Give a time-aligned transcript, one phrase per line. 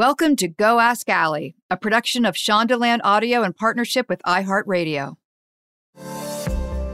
[0.00, 5.18] Welcome to Go Ask Allie, a production of Shondaland Audio in partnership with iHeartRadio.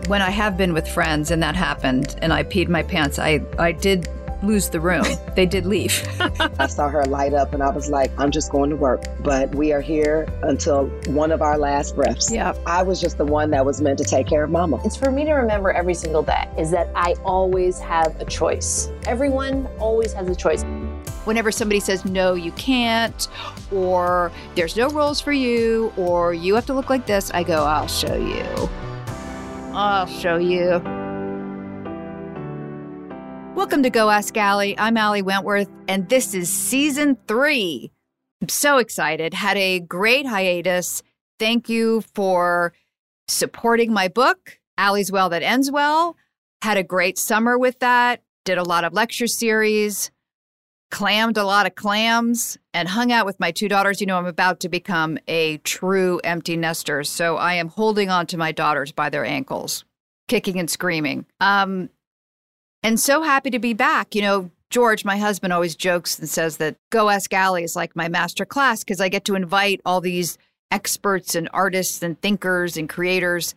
[0.09, 3.43] When I have been with friends and that happened and I peed my pants, I,
[3.61, 4.09] I did
[4.43, 5.05] lose the room.
[5.37, 6.03] They did leave.
[6.59, 9.05] I saw her light up and I was like, I'm just going to work.
[9.21, 12.33] But we are here until one of our last breaths.
[12.33, 12.55] Yeah.
[12.65, 14.81] I was just the one that was meant to take care of mama.
[14.83, 18.91] It's for me to remember every single day is that I always have a choice.
[19.07, 20.65] Everyone always has a choice.
[21.27, 23.27] Whenever somebody says, no, you can't,
[23.73, 27.65] or there's no rules for you, or you have to look like this, I go,
[27.65, 28.69] I'll show you.
[29.75, 30.81] I'll show you.
[33.57, 34.79] Welcome to Go Ask Allie.
[34.79, 37.91] I'm Allie Wentworth, and this is season three.
[38.41, 39.35] I'm so excited.
[39.35, 41.03] Had a great hiatus.
[41.41, 42.73] Thank you for
[43.27, 46.17] supporting my book, Allie's Well That Ends Well.
[46.63, 48.23] Had a great summer with that.
[48.45, 50.13] Did a lot of lecture series,
[50.97, 54.01] clammed a lot of clams, and hung out with my two daughters.
[54.01, 57.05] You know, I'm about to become a true empty nester.
[57.05, 59.85] So I am holding on to my daughters by their ankles,
[60.27, 61.27] kicking and screaming.
[61.39, 61.91] Um,
[62.83, 64.15] and so happy to be back.
[64.15, 67.95] You know, George, my husband, always jokes and says that Go Ask Allie is like
[67.95, 70.39] my master class because I get to invite all these
[70.71, 73.55] experts and artists and thinkers and creators.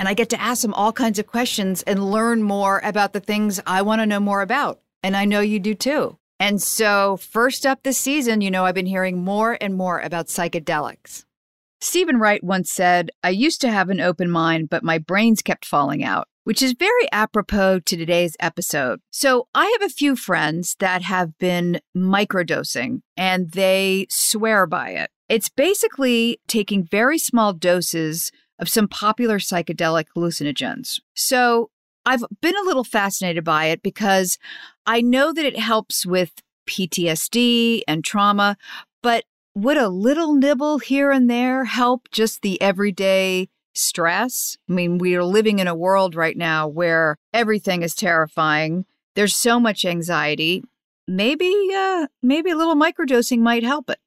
[0.00, 3.20] And I get to ask them all kinds of questions and learn more about the
[3.20, 4.80] things I want to know more about.
[5.04, 6.18] And I know you do too.
[6.38, 10.26] And so, first up this season, you know, I've been hearing more and more about
[10.26, 11.24] psychedelics.
[11.80, 15.64] Steven Wright once said, I used to have an open mind, but my brains kept
[15.64, 19.00] falling out, which is very apropos to today's episode.
[19.10, 25.10] So, I have a few friends that have been microdosing and they swear by it.
[25.28, 31.00] It's basically taking very small doses of some popular psychedelic hallucinogens.
[31.14, 31.70] So,
[32.06, 34.38] I've been a little fascinated by it because
[34.86, 36.30] I know that it helps with
[36.68, 38.56] PTSD and trauma,
[39.02, 39.24] but
[39.56, 44.56] would a little nibble here and there help just the everyday stress?
[44.68, 48.86] I mean, we are living in a world right now where everything is terrifying.
[49.16, 50.62] There's so much anxiety.
[51.08, 53.98] Maybe, uh, maybe a little microdosing might help it.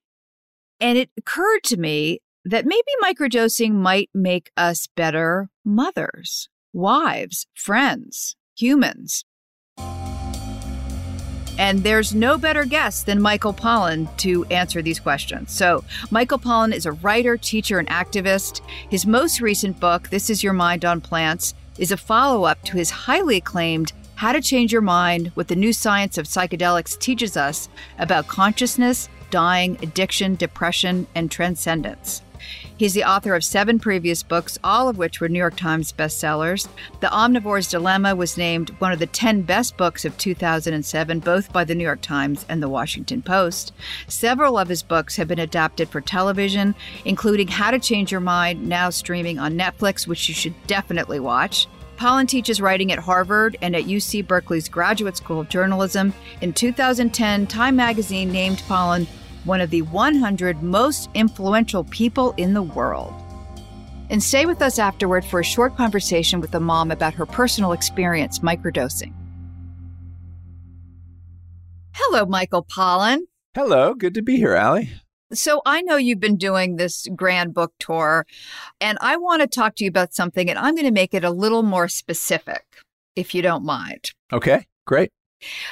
[0.80, 8.36] And it occurred to me that maybe microdosing might make us better mothers, wives, friends,
[8.56, 9.24] humans.
[11.60, 15.52] And there's no better guest than Michael Pollan to answer these questions.
[15.52, 18.62] So, Michael Pollan is a writer, teacher, and activist.
[18.90, 22.78] His most recent book, This Is Your Mind on Plants, is a follow up to
[22.78, 27.36] his highly acclaimed How to Change Your Mind What the New Science of Psychedelics Teaches
[27.36, 32.22] Us About Consciousness, Dying, Addiction, Depression, and Transcendence.
[32.78, 36.68] He's the author of seven previous books, all of which were New York Times bestsellers.
[37.00, 41.64] The Omnivore's Dilemma was named one of the 10 best books of 2007, both by
[41.64, 43.74] the New York Times and the Washington Post.
[44.08, 48.68] Several of his books have been adapted for television, including How to Change Your Mind,
[48.68, 51.68] now streaming on Netflix, which you should definitely watch.
[52.00, 56.14] Pollan teaches writing at Harvard and at UC Berkeley's Graduate School of Journalism.
[56.40, 59.06] In 2010, Time magazine named Pollan
[59.50, 63.12] one of the 100 most influential people in the world.
[64.12, 67.72] And stay with us afterward for a short conversation with the mom about her personal
[67.72, 69.12] experience microdosing.
[71.94, 73.22] Hello, Michael Pollan.
[73.56, 74.92] Hello, good to be here, Allie.
[75.34, 78.26] So, I know you've been doing this grand book tour,
[78.80, 81.24] and I want to talk to you about something, and I'm going to make it
[81.24, 82.66] a little more specific,
[83.16, 84.12] if you don't mind.
[84.32, 85.12] Okay, great.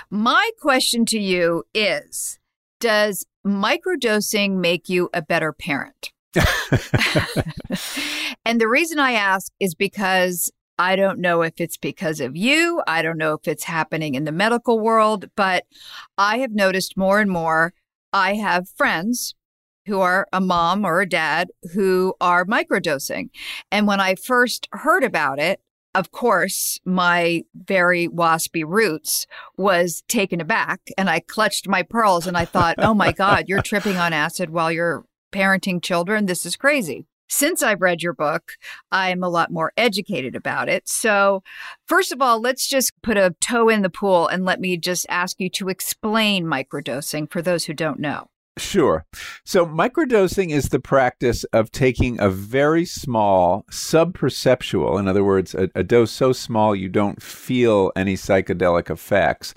[0.09, 2.39] My question to you is
[2.79, 6.11] Does microdosing make you a better parent?
[8.45, 12.81] and the reason I ask is because I don't know if it's because of you.
[12.87, 15.65] I don't know if it's happening in the medical world, but
[16.17, 17.73] I have noticed more and more.
[18.13, 19.33] I have friends
[19.87, 23.29] who are a mom or a dad who are microdosing.
[23.71, 25.61] And when I first heard about it,
[25.97, 29.25] of course, my very waspy roots
[29.57, 33.61] was taken aback and I clutched my pearls and I thought, oh my God, you're
[33.63, 36.27] tripping on acid while you're parenting children.
[36.27, 37.07] This is crazy.
[37.29, 38.53] Since I've read your book,
[38.91, 40.87] I'm a lot more educated about it.
[40.87, 41.41] So,
[41.87, 45.07] first of all, let's just put a toe in the pool and let me just
[45.09, 48.29] ask you to explain microdosing for those who don't know.
[48.57, 49.05] Sure.
[49.45, 55.69] So, microdosing is the practice of taking a very small subperceptual, in other words, a,
[55.75, 59.53] a, dose so small you don't feel any psychedelic effects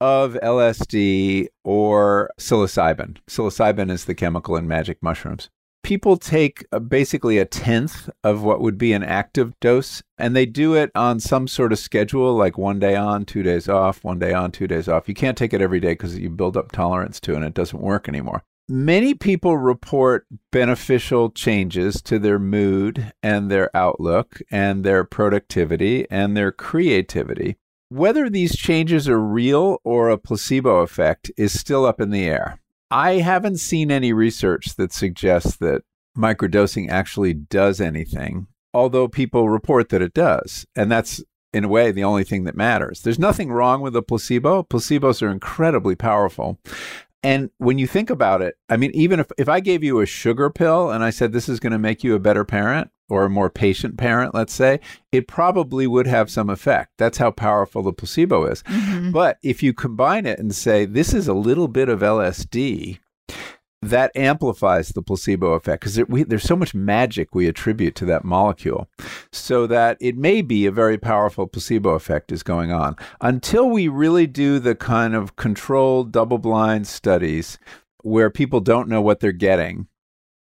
[0.00, 3.18] of LSD or psilocybin.
[3.28, 5.48] Psilocybin is the chemical in magic mushrooms
[5.90, 10.46] people take uh, basically a tenth of what would be an active dose and they
[10.46, 14.20] do it on some sort of schedule like one day on two days off one
[14.20, 16.70] day on two days off you can't take it every day because you build up
[16.70, 22.38] tolerance to it and it doesn't work anymore many people report beneficial changes to their
[22.38, 27.56] mood and their outlook and their productivity and their creativity.
[27.88, 32.60] Whether these changes are real or a placebo effect is still up in the air.
[32.90, 35.82] I haven't seen any research that suggests that
[36.16, 40.66] microdosing actually does anything, although people report that it does.
[40.74, 41.22] And that's,
[41.52, 43.02] in a way, the only thing that matters.
[43.02, 44.64] There's nothing wrong with a placebo.
[44.64, 46.58] Placebos are incredibly powerful.
[47.22, 50.06] And when you think about it, I mean, even if, if I gave you a
[50.06, 53.24] sugar pill and I said this is going to make you a better parent or
[53.24, 54.80] a more patient parent, let's say,
[55.12, 56.92] it probably would have some effect.
[56.98, 58.62] That's how powerful the placebo is.
[58.64, 59.10] Mm-hmm.
[59.10, 62.98] But if you combine it and say this is a little bit of LSD,
[63.82, 68.24] that amplifies the placebo effect because there, there's so much magic we attribute to that
[68.24, 68.88] molecule
[69.32, 73.88] so that it may be a very powerful placebo effect is going on until we
[73.88, 77.58] really do the kind of controlled double blind studies
[78.02, 79.86] where people don't know what they're getting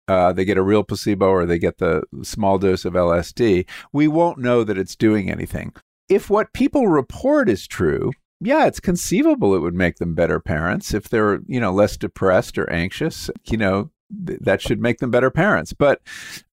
[0.09, 4.07] uh, they get a real placebo or they get the small dose of lsd we
[4.07, 5.73] won't know that it's doing anything
[6.09, 8.11] if what people report is true
[8.41, 12.57] yeah, it's conceivable it would make them better parents if they're, you know, less depressed
[12.57, 13.29] or anxious.
[13.45, 13.91] You know,
[14.25, 15.73] th- that should make them better parents.
[15.73, 16.01] But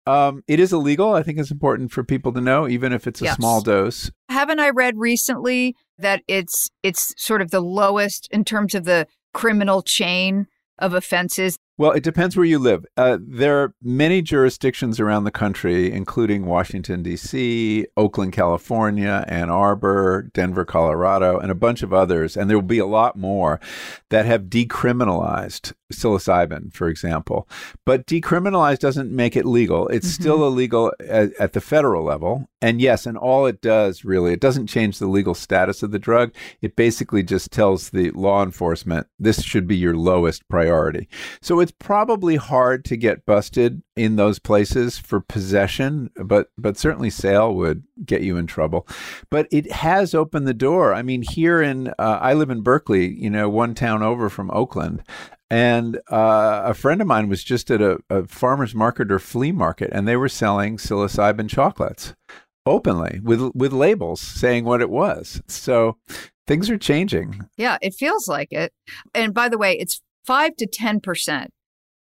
[0.06, 1.12] um, it is illegal.
[1.12, 3.36] I think it's important for people to know, even if it's a yes.
[3.36, 4.10] small dose.
[4.28, 9.06] Haven't I read recently that it's it's sort of the lowest in terms of the
[9.32, 10.46] criminal chain
[10.78, 12.86] of offenses well, it depends where you live.
[12.96, 20.30] Uh, there are many jurisdictions around the country, including Washington, D.C., Oakland, California, Ann Arbor,
[20.34, 22.36] Denver, Colorado, and a bunch of others.
[22.36, 23.58] And there will be a lot more
[24.10, 27.48] that have decriminalized psilocybin, for example.
[27.84, 29.88] But decriminalized doesn't make it legal.
[29.88, 30.22] It's mm-hmm.
[30.22, 32.48] still illegal at, at the federal level.
[32.62, 35.98] And yes, and all it does really, it doesn't change the legal status of the
[35.98, 36.32] drug.
[36.62, 41.08] It basically just tells the law enforcement this should be your lowest priority.
[41.42, 47.08] So it's probably hard to get busted in those places for possession, but but certainly
[47.08, 48.86] sale would get you in trouble.
[49.30, 50.92] But it has opened the door.
[50.92, 54.50] I mean, here in uh, I live in Berkeley, you know, one town over from
[54.50, 55.02] Oakland,
[55.48, 59.50] and uh, a friend of mine was just at a, a farmer's market or flea
[59.50, 62.14] market, and they were selling psilocybin chocolates
[62.66, 65.40] openly with with labels saying what it was.
[65.48, 65.96] So
[66.46, 67.40] things are changing.
[67.56, 68.74] Yeah, it feels like it.
[69.14, 71.48] And by the way, it's 5 to 10%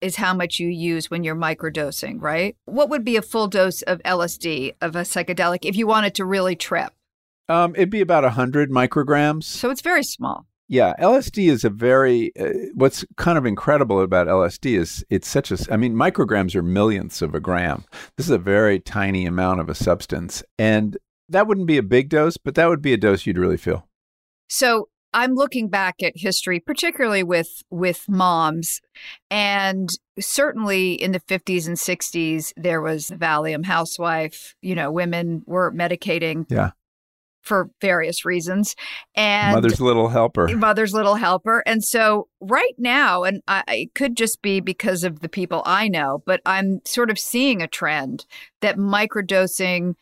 [0.00, 2.56] is how much you use when you're microdosing, right?
[2.64, 6.24] What would be a full dose of LSD, of a psychedelic, if you wanted to
[6.24, 6.92] really trip?
[7.48, 9.44] Um, it'd be about 100 micrograms.
[9.44, 10.46] So it's very small.
[10.68, 15.52] Yeah, LSD is a very, uh, what's kind of incredible about LSD is it's such
[15.52, 17.84] a, I mean, micrograms are millionths of a gram.
[18.16, 20.42] This is a very tiny amount of a substance.
[20.58, 20.96] And
[21.28, 23.86] that wouldn't be a big dose, but that would be a dose you'd really feel.
[24.48, 28.82] So I'm looking back at history, particularly with with moms,
[29.30, 29.88] and
[30.20, 34.54] certainly in the 50s and 60s, there was Valium housewife.
[34.60, 36.44] You know, women were medicating.
[36.50, 36.72] Yeah.
[37.40, 38.74] For various reasons,
[39.14, 44.16] and mother's little helper, mother's little helper, and so right now, and I, it could
[44.16, 48.26] just be because of the people I know, but I'm sort of seeing a trend
[48.62, 49.94] that microdosing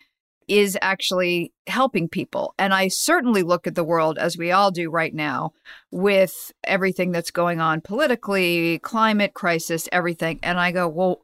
[0.48, 2.54] is actually helping people.
[2.58, 5.52] And I certainly look at the world as we all do right now
[5.90, 10.40] with everything that's going on politically, climate crisis, everything.
[10.42, 11.22] And I go, well,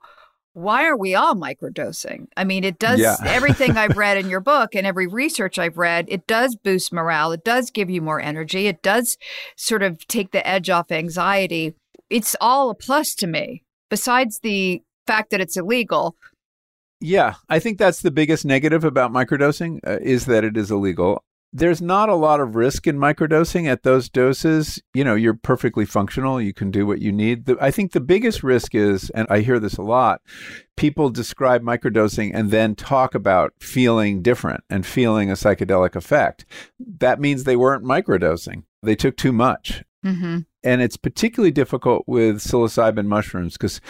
[0.53, 2.27] why are we all microdosing?
[2.37, 3.17] I mean, it does yeah.
[3.25, 7.33] everything I've read in your book and every research I've read, it does boost morale.
[7.33, 8.67] It does give you more energy.
[8.67, 9.17] It does
[9.57, 11.75] sort of take the edge off anxiety.
[12.09, 16.17] It's all a plus to me, besides the fact that it's illegal
[17.01, 21.25] yeah, I think that's the biggest negative about microdosing uh, is that it is illegal.
[21.53, 24.81] There's not a lot of risk in microdosing at those doses.
[24.95, 26.41] You know, you're perfectly functional.
[26.41, 27.47] You can do what you need.
[27.47, 30.21] The, I think the biggest risk is, and I hear this a lot,
[30.77, 36.45] people describe microdosing and then talk about feeling different and feeling a psychedelic effect.
[36.79, 38.63] That means they weren't microdosing.
[38.83, 39.83] They took too much.
[40.05, 40.39] Mm-hmm.
[40.63, 43.81] And it's particularly difficult with psilocybin mushrooms because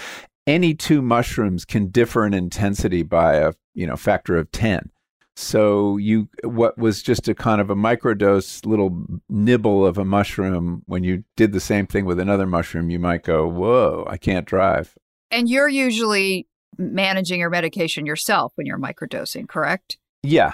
[0.46, 4.90] any two mushrooms can differ in intensity by a you know factor of 10
[5.36, 10.82] so you what was just a kind of a microdose little nibble of a mushroom
[10.86, 14.46] when you did the same thing with another mushroom you might go whoa i can't
[14.46, 14.96] drive
[15.30, 16.46] and you're usually
[16.78, 20.52] managing your medication yourself when you're microdosing correct yeah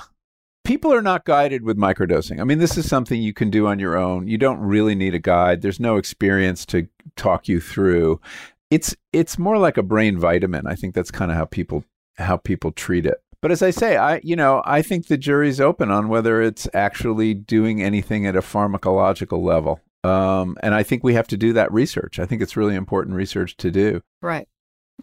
[0.66, 2.40] people are not guided with microdosing.
[2.40, 4.26] I mean, this is something you can do on your own.
[4.26, 5.62] You don't really need a guide.
[5.62, 8.20] There's no experience to talk you through
[8.70, 10.66] it's it's more like a brain vitamin.
[10.66, 11.84] I think that's kind of how people
[12.16, 13.18] how people treat it.
[13.42, 16.68] But as I say, I you know I think the jury's open on whether it's
[16.74, 19.80] actually doing anything at a pharmacological level.
[20.04, 22.18] Um, and I think we have to do that research.
[22.18, 24.02] I think it's really important research to do.
[24.22, 24.48] Right.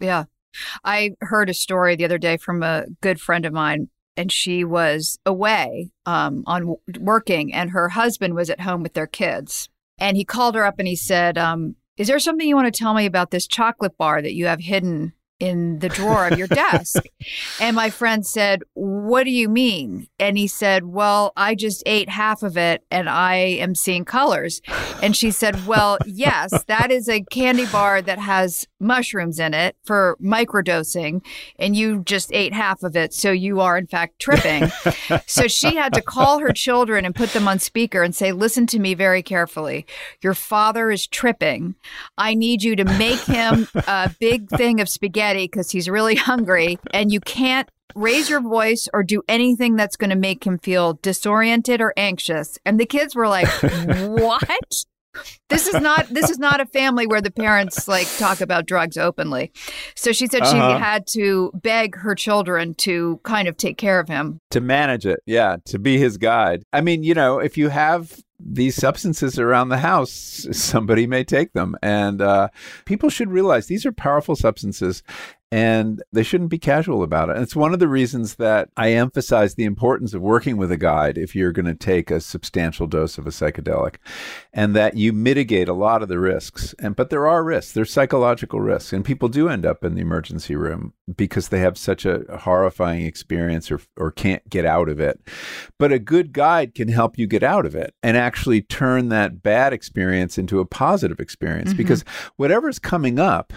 [0.00, 0.24] Yeah.
[0.84, 4.64] I heard a story the other day from a good friend of mine, and she
[4.64, 9.68] was away um, on working, and her husband was at home with their kids.
[9.98, 12.76] And he called her up and he said, um, Is there something you want to
[12.76, 15.12] tell me about this chocolate bar that you have hidden
[15.44, 17.02] in the drawer of your desk.
[17.60, 20.08] And my friend said, What do you mean?
[20.18, 24.62] And he said, Well, I just ate half of it and I am seeing colors.
[25.02, 29.76] And she said, Well, yes, that is a candy bar that has mushrooms in it
[29.84, 31.22] for microdosing.
[31.58, 33.12] And you just ate half of it.
[33.12, 34.70] So you are, in fact, tripping.
[35.26, 38.66] so she had to call her children and put them on speaker and say, Listen
[38.68, 39.84] to me very carefully.
[40.22, 41.74] Your father is tripping.
[42.16, 46.78] I need you to make him a big thing of spaghetti because he's really hungry,
[46.92, 50.94] and you can't raise your voice or do anything that's going to make him feel
[50.94, 52.58] disoriented or anxious.
[52.64, 54.84] And the kids were like, "What?"
[55.48, 58.96] this is not this is not a family where the parents like talk about drugs
[58.96, 59.52] openly.
[59.94, 60.78] So she said she uh-huh.
[60.78, 64.40] had to beg her children to kind of take care of him.
[64.50, 65.20] To manage it.
[65.26, 66.64] Yeah, to be his guide.
[66.72, 71.52] I mean, you know, if you have these substances around the house, somebody may take
[71.52, 71.76] them.
[71.82, 72.48] And uh,
[72.84, 75.02] people should realize these are powerful substances
[75.50, 77.36] and they shouldn't be casual about it.
[77.36, 80.76] And it's one of the reasons that I emphasize the importance of working with a
[80.76, 83.96] guide if you're going to take a substantial dose of a psychedelic
[84.52, 86.74] and that you mitigate a lot of the risks.
[86.80, 90.00] And but there are risks, there's psychological risks, and people do end up in the
[90.00, 94.98] emergency room because they have such a horrifying experience or or can't get out of
[94.98, 95.20] it.
[95.78, 99.42] But a good guide can help you get out of it and actually turn that
[99.42, 101.78] bad experience into a positive experience mm-hmm.
[101.78, 102.04] because
[102.36, 103.52] whatever's coming up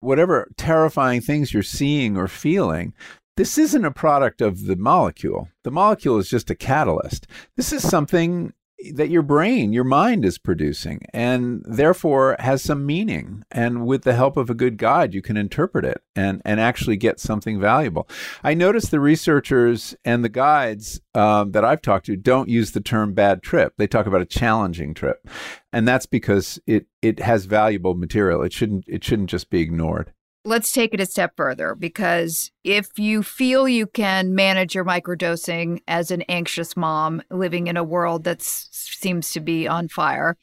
[0.00, 2.94] whatever terrifying things you're seeing or feeling,
[3.36, 5.48] this isn't a product of the molecule.
[5.62, 7.26] The molecule is just a catalyst.
[7.56, 8.52] This is something
[8.94, 13.44] that your brain, your mind is producing and therefore has some meaning.
[13.50, 16.96] And with the help of a good guide, you can interpret it and, and actually
[16.96, 18.08] get something valuable.
[18.44, 22.80] I notice the researchers and the guides um, that I've talked to don't use the
[22.80, 23.74] term bad trip.
[23.78, 25.28] They talk about a challenging trip.
[25.72, 28.42] And that's because it, it has valuable material.
[28.42, 30.12] It shouldn't, it shouldn't just be ignored
[30.48, 35.80] let's take it a step further because if you feel you can manage your microdosing
[35.86, 40.36] as an anxious mom living in a world that seems to be on fire,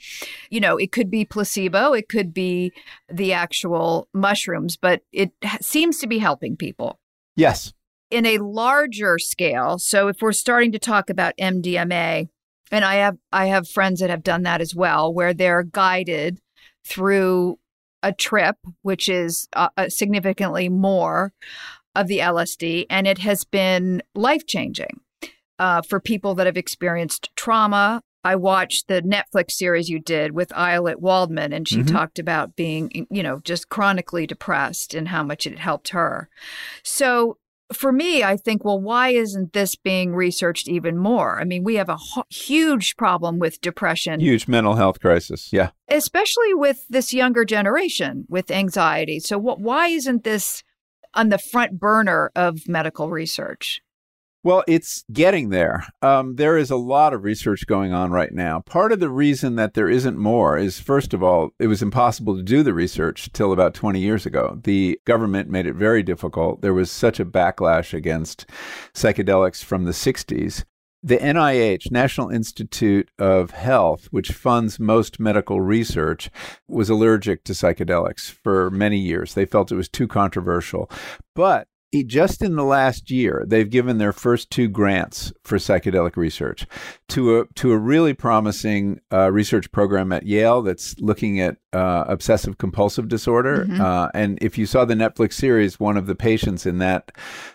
[0.52, 2.72] you know, it could be placebo, it could be
[3.12, 7.00] the actual mushrooms, but it seems to be helping people.
[7.36, 7.74] Yes.
[8.12, 12.30] In a larger scale, so if we're starting to talk about MDMA,
[12.72, 16.40] and I have I have friends that have done that as well where they're guided
[16.86, 17.58] through
[18.06, 21.34] a trip, which is uh, uh significantly more
[21.96, 25.02] of the LSD, and it has been life changing
[25.60, 28.02] uh, for people that have experienced trauma.
[28.24, 31.96] I watched the Netflix series you did with Ayelet Waldman, and she mm-hmm.
[31.96, 36.30] talked about being, you know, just chronically depressed and how much it helped her.
[36.84, 37.38] So
[37.74, 41.40] for me, I think, well, why isn't this being researched even more?
[41.40, 45.50] I mean, we have a ho- huge problem with depression, huge mental health crisis.
[45.52, 45.72] Yeah.
[45.88, 49.20] Especially with this younger generation with anxiety.
[49.20, 50.64] So, what, why isn't this
[51.14, 53.82] on the front burner of medical research?
[54.46, 55.88] Well, it's getting there.
[56.04, 58.60] Um, there is a lot of research going on right now.
[58.60, 62.38] Part of the reason that there isn't more is, first of all, it was impossible
[62.38, 64.60] to do the research till about 20 years ago.
[64.64, 66.62] The government made it very difficult.
[66.62, 68.46] There was such a backlash against
[68.94, 70.64] psychedelics from the 60s.
[71.02, 76.30] The NIH, National Institute of Health, which funds most medical research,
[76.68, 79.34] was allergic to psychedelics for many years.
[79.34, 80.88] They felt it was too controversial.
[81.34, 81.68] But
[82.04, 86.68] just in the last year, they've given their first two grants for psychedelic research
[87.10, 92.06] to a to a really promising uh, research program at Yale that's looking at uh,
[92.08, 93.66] obsessive compulsive disorder.
[93.66, 93.82] Mm-hmm.
[93.82, 97.12] Uh, and if you saw the Netflix series, one of the patients in that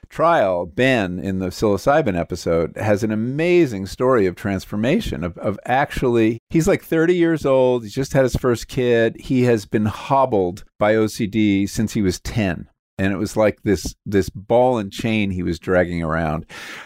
[0.09, 5.25] trial, Ben, in the psilocybin episode, has an amazing story of transformation.
[5.25, 7.83] Of of actually, he's like 30 years old.
[7.83, 9.17] He's just had his first kid.
[9.21, 12.70] He has been hobbled by OCD since he was 10
[13.01, 16.45] and it was like this this ball and chain he was dragging around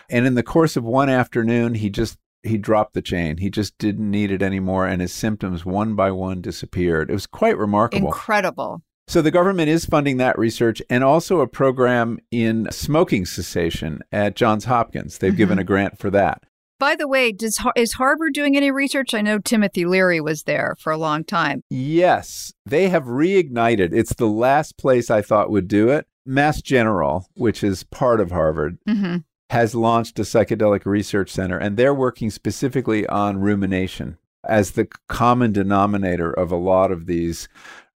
[0.08, 3.76] and in the course of one afternoon he just he dropped the chain he just
[3.78, 8.06] didn't need it anymore and his symptoms one by one disappeared it was quite remarkable
[8.06, 14.00] incredible so the government is funding that research and also a program in smoking cessation
[14.10, 15.18] at Johns Hopkins.
[15.18, 15.36] They've mm-hmm.
[15.36, 16.42] given a grant for that.
[16.78, 19.14] By the way, does is Harvard doing any research?
[19.14, 21.62] I know Timothy Leary was there for a long time.
[21.70, 23.92] Yes, they have reignited.
[23.92, 26.06] It's the last place I thought would do it.
[26.26, 29.18] Mass General, which is part of Harvard, mm-hmm.
[29.50, 34.16] has launched a psychedelic research center, and they're working specifically on rumination
[34.48, 37.48] as the common denominator of a lot of these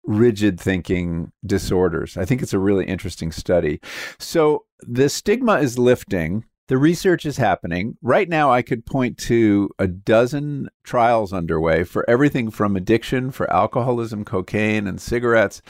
[0.04, 2.16] rigid thinking disorders.
[2.16, 3.80] I think it's a really interesting study.
[4.18, 6.44] So the stigma is lifting.
[6.68, 7.96] The research is happening.
[8.02, 13.48] Right now, I could point to a dozen trials underway for everything from addiction, for
[13.52, 15.62] alcoholism, cocaine, and cigarettes,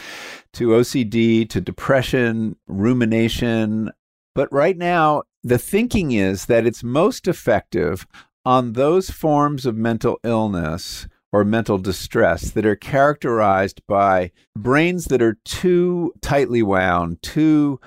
[0.55, 3.93] to OCD, to depression, rumination.
[4.35, 8.07] But right now, the thinking is that it's most effective
[8.47, 15.21] on those forms of mental illness or mental distress that are characterized by brains that
[15.21, 17.79] are too tightly wound, too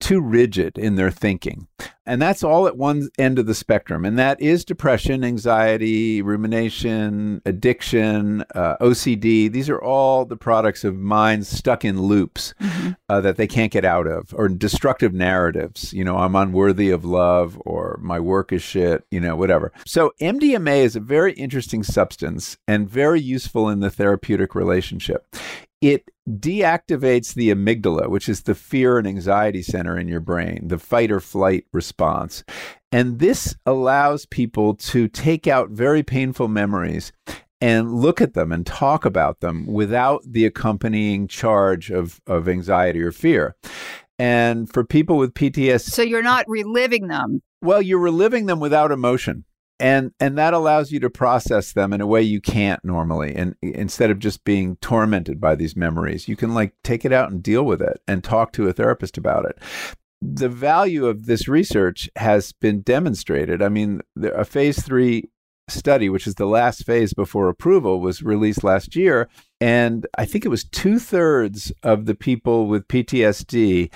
[0.00, 1.66] too rigid in their thinking.
[2.06, 4.04] And that's all at one end of the spectrum.
[4.04, 9.50] And that is depression, anxiety, rumination, addiction, uh, OCD.
[9.50, 12.92] These are all the products of minds stuck in loops mm-hmm.
[13.08, 15.92] uh, that they can't get out of, or destructive narratives.
[15.92, 19.72] You know, I'm unworthy of love, or my work is shit, you know, whatever.
[19.84, 25.26] So MDMA is a very interesting substance and very useful in the therapeutic relationship
[25.80, 30.78] it deactivates the amygdala, which is the fear and anxiety center in your brain, the
[30.78, 32.42] fight or flight response.
[32.90, 37.12] And this allows people to take out very painful memories
[37.60, 43.00] and look at them and talk about them without the accompanying charge of, of anxiety
[43.00, 43.54] or fear.
[44.18, 45.90] And for people with PTSD.
[45.90, 47.42] So you're not reliving them.
[47.62, 49.44] Well, you're reliving them without emotion
[49.78, 53.54] and and that allows you to process them in a way you can't normally and
[53.62, 57.42] instead of just being tormented by these memories you can like take it out and
[57.42, 59.58] deal with it and talk to a therapist about it
[60.22, 64.00] the value of this research has been demonstrated i mean
[64.34, 65.28] a phase 3
[65.68, 69.28] study which is the last phase before approval was released last year
[69.60, 73.92] and i think it was two-thirds of the people with ptsd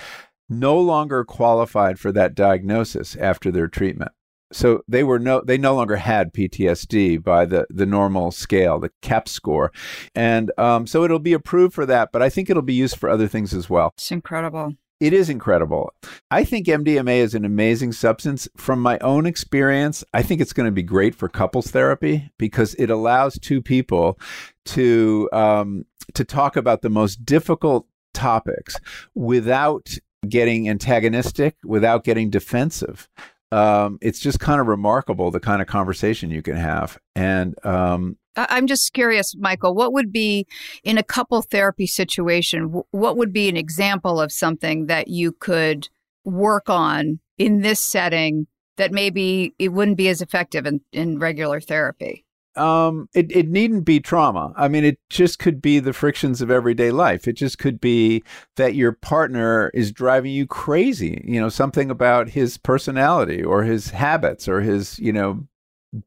[0.49, 4.11] no longer qualified for that diagnosis after their treatment
[4.51, 8.91] so they were no they no longer had PTSD by the the normal scale, the
[9.01, 9.71] CAP score,
[10.13, 12.09] and um, so it'll be approved for that.
[12.11, 13.91] But I think it'll be used for other things as well.
[13.95, 14.75] It's incredible.
[15.01, 15.93] It is incredible.
[16.29, 18.47] I think MDMA is an amazing substance.
[18.55, 22.75] From my own experience, I think it's going to be great for couples therapy because
[22.75, 24.19] it allows two people
[24.65, 28.75] to um, to talk about the most difficult topics
[29.15, 29.97] without
[30.29, 33.09] getting antagonistic, without getting defensive
[33.51, 36.97] um, it's just kind of remarkable the kind of conversation you can have.
[37.15, 40.47] And um, I'm just curious, Michael, what would be
[40.83, 45.89] in a couple therapy situation, what would be an example of something that you could
[46.23, 51.59] work on in this setting that maybe it wouldn't be as effective in, in regular
[51.59, 52.25] therapy?
[52.55, 54.53] um, it, it needn't be trauma.
[54.57, 57.27] I mean, it just could be the frictions of everyday life.
[57.27, 58.23] It just could be
[58.57, 63.91] that your partner is driving you crazy, you know, something about his personality or his
[63.91, 65.47] habits or his, you know,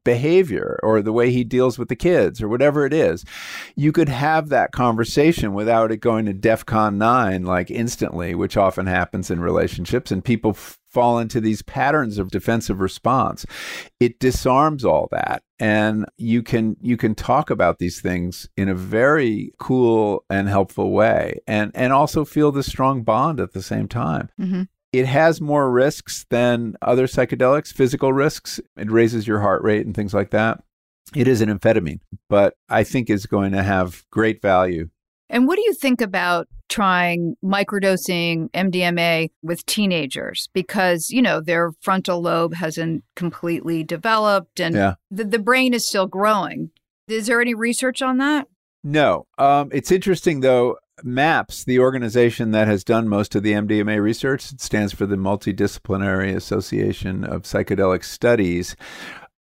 [0.03, 3.23] behavior or the way he deals with the kids or whatever it is.
[3.75, 8.87] You could have that conversation without it going to DEFCON 9 like instantly, which often
[8.87, 13.45] happens in relationships and people f- fall into these patterns of defensive response.
[13.99, 18.75] It disarms all that and you can you can talk about these things in a
[18.75, 23.87] very cool and helpful way and and also feel this strong bond at the same
[23.87, 24.29] time.
[24.39, 24.63] Mm-hmm.
[24.99, 28.59] It has more risks than other psychedelics, physical risks.
[28.77, 30.63] It raises your heart rate and things like that.
[31.15, 34.89] It is an amphetamine, but I think is going to have great value.
[35.29, 40.49] And what do you think about trying microdosing MDMA with teenagers?
[40.53, 44.95] Because, you know, their frontal lobe hasn't completely developed and yeah.
[45.11, 46.71] the, the brain is still growing.
[47.07, 48.47] Is there any research on that?
[48.83, 49.25] No.
[49.37, 50.77] Um, it's interesting, though.
[51.03, 55.15] MAPS, the organization that has done most of the MDMA research, it stands for the
[55.15, 58.75] Multidisciplinary Association of Psychedelic Studies.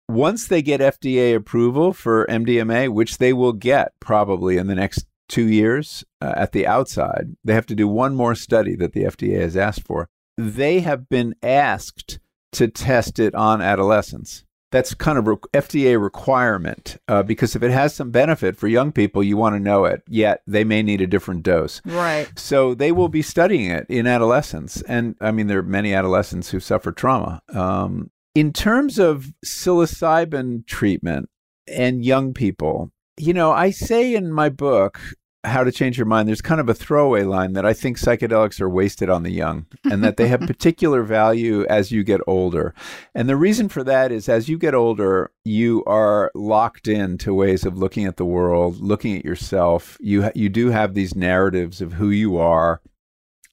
[0.07, 5.05] Once they get FDA approval for MDMA, which they will get probably in the next
[5.27, 9.03] two years uh, at the outside, they have to do one more study that the
[9.03, 10.09] FDA has asked for.
[10.37, 12.19] They have been asked
[12.53, 17.71] to test it on adolescents that's kind of re- FDA requirement uh, because if it
[17.71, 20.01] has some benefit for young people, you want to know it.
[20.07, 21.81] Yet they may need a different dose.
[21.85, 22.27] Right.
[22.35, 26.49] So they will be studying it in adolescents, and I mean there are many adolescents
[26.49, 27.41] who suffer trauma.
[27.53, 31.29] Um, in terms of psilocybin treatment
[31.67, 34.99] and young people, you know, I say in my book
[35.43, 38.61] how to Change Your Mind, there's kind of a throwaway line that I think psychedelics
[38.61, 42.75] are wasted on the young and that they have particular value as you get older.
[43.15, 47.65] And the reason for that is as you get older, you are locked into ways
[47.65, 49.97] of looking at the world, looking at yourself.
[49.99, 52.81] You, ha- you do have these narratives of who you are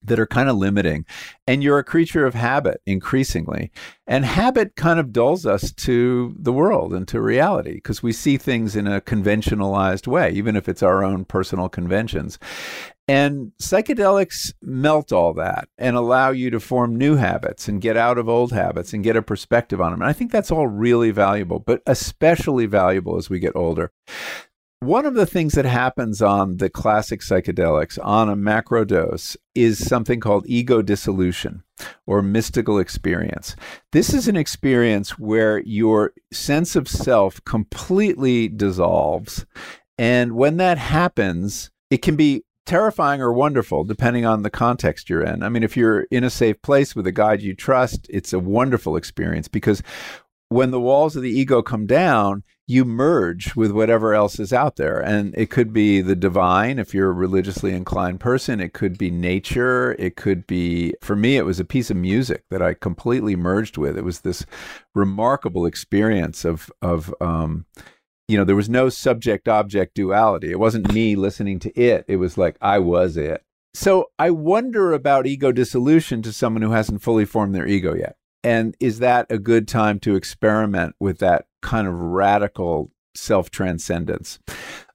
[0.02, 1.04] that are kind of limiting.
[1.46, 3.70] And you're a creature of habit increasingly.
[4.06, 8.36] And habit kind of dulls us to the world and to reality because we see
[8.36, 12.38] things in a conventionalized way, even if it's our own personal conventions.
[13.10, 18.18] And psychedelics melt all that and allow you to form new habits and get out
[18.18, 20.02] of old habits and get a perspective on them.
[20.02, 23.92] And I think that's all really valuable, but especially valuable as we get older.
[24.80, 29.84] One of the things that happens on the classic psychedelics on a macro dose is
[29.84, 31.64] something called ego dissolution
[32.06, 33.56] or mystical experience.
[33.90, 39.44] This is an experience where your sense of self completely dissolves.
[39.98, 45.24] And when that happens, it can be terrifying or wonderful depending on the context you're
[45.24, 45.42] in.
[45.42, 48.38] I mean, if you're in a safe place with a guide you trust, it's a
[48.38, 49.82] wonderful experience because
[50.48, 54.76] when the walls of the ego come down, you merge with whatever else is out
[54.76, 55.00] there.
[55.00, 58.60] And it could be the divine if you're a religiously inclined person.
[58.60, 59.96] It could be nature.
[59.98, 63.78] It could be, for me, it was a piece of music that I completely merged
[63.78, 63.96] with.
[63.96, 64.44] It was this
[64.94, 67.64] remarkable experience of, of, um,
[68.28, 70.50] you know, there was no subject object duality.
[70.50, 72.04] It wasn't me listening to it.
[72.06, 73.42] It was like I was it.
[73.72, 78.17] So I wonder about ego dissolution to someone who hasn't fully formed their ego yet.
[78.44, 84.38] And is that a good time to experiment with that kind of radical self transcendence?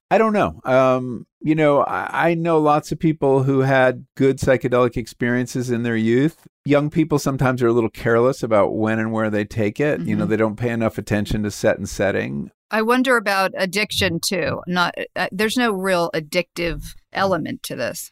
[0.09, 0.61] I don't know.
[0.63, 5.81] Um, you know, I, I, know lots of people who had good psychedelic experiences in
[5.81, 6.45] their youth.
[6.65, 9.99] Young people sometimes are a little careless about when and where they take it.
[9.99, 10.09] Mm-hmm.
[10.09, 10.29] You know, mm-hmm.
[10.29, 12.51] they don't pay enough attention to set and setting.
[12.69, 14.61] I wonder about addiction too.
[14.67, 18.11] Not uh, there's no real addictive element to this.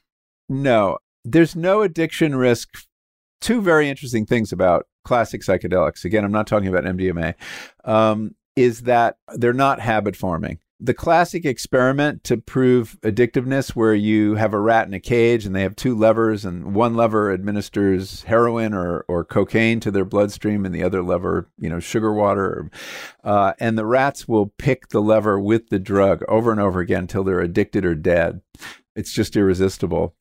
[0.49, 2.69] No, there's no addiction risk.
[3.41, 7.35] Two very interesting things about classic psychedelics, again, I'm not talking about MDMA,
[7.85, 10.59] um, is that they're not habit forming.
[10.83, 15.55] The classic experiment to prove addictiveness, where you have a rat in a cage and
[15.55, 20.65] they have two levers, and one lever administers heroin or, or cocaine to their bloodstream,
[20.65, 22.71] and the other lever, you know, sugar water,
[23.23, 27.01] uh, and the rats will pick the lever with the drug over and over again
[27.01, 28.41] until they're addicted or dead.
[28.95, 30.15] It's just irresistible.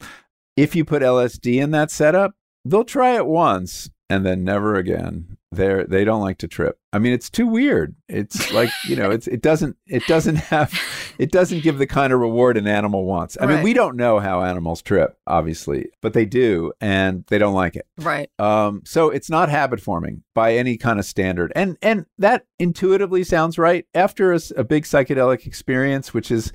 [0.57, 2.35] If you put LSD in that setup,
[2.67, 5.39] they'll try it once and then never again.
[5.53, 6.79] They're they don't like to trip.
[6.93, 7.95] I mean, it's too weird.
[8.09, 10.73] It's like you know, it's it doesn't it doesn't have
[11.19, 13.37] it doesn't give the kind of reward an animal wants.
[13.41, 13.55] I right.
[13.55, 17.77] mean, we don't know how animals trip, obviously, but they do, and they don't like
[17.77, 17.87] it.
[17.99, 18.31] Right.
[18.39, 18.83] Um.
[18.85, 23.59] So it's not habit forming by any kind of standard, and and that intuitively sounds
[23.59, 23.87] right.
[23.95, 26.53] After a, a big psychedelic experience, which is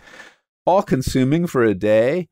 [0.65, 2.27] all consuming for a day,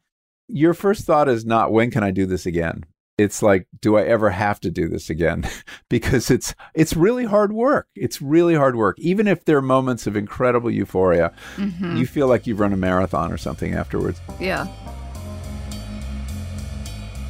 [0.47, 2.85] your first thought is not when can I do this again
[3.17, 5.45] it's like do i ever have to do this again?
[5.89, 7.87] Because it's it's really hard work.
[7.95, 8.97] It's really hard work.
[8.97, 11.97] Even if there are moments of incredible euphoria mm-hmm.
[11.97, 14.19] you feel like you've run a marathon or something afterwards.
[14.39, 14.65] Yeah.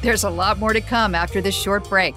[0.00, 2.14] There's a lot more to come after this short break.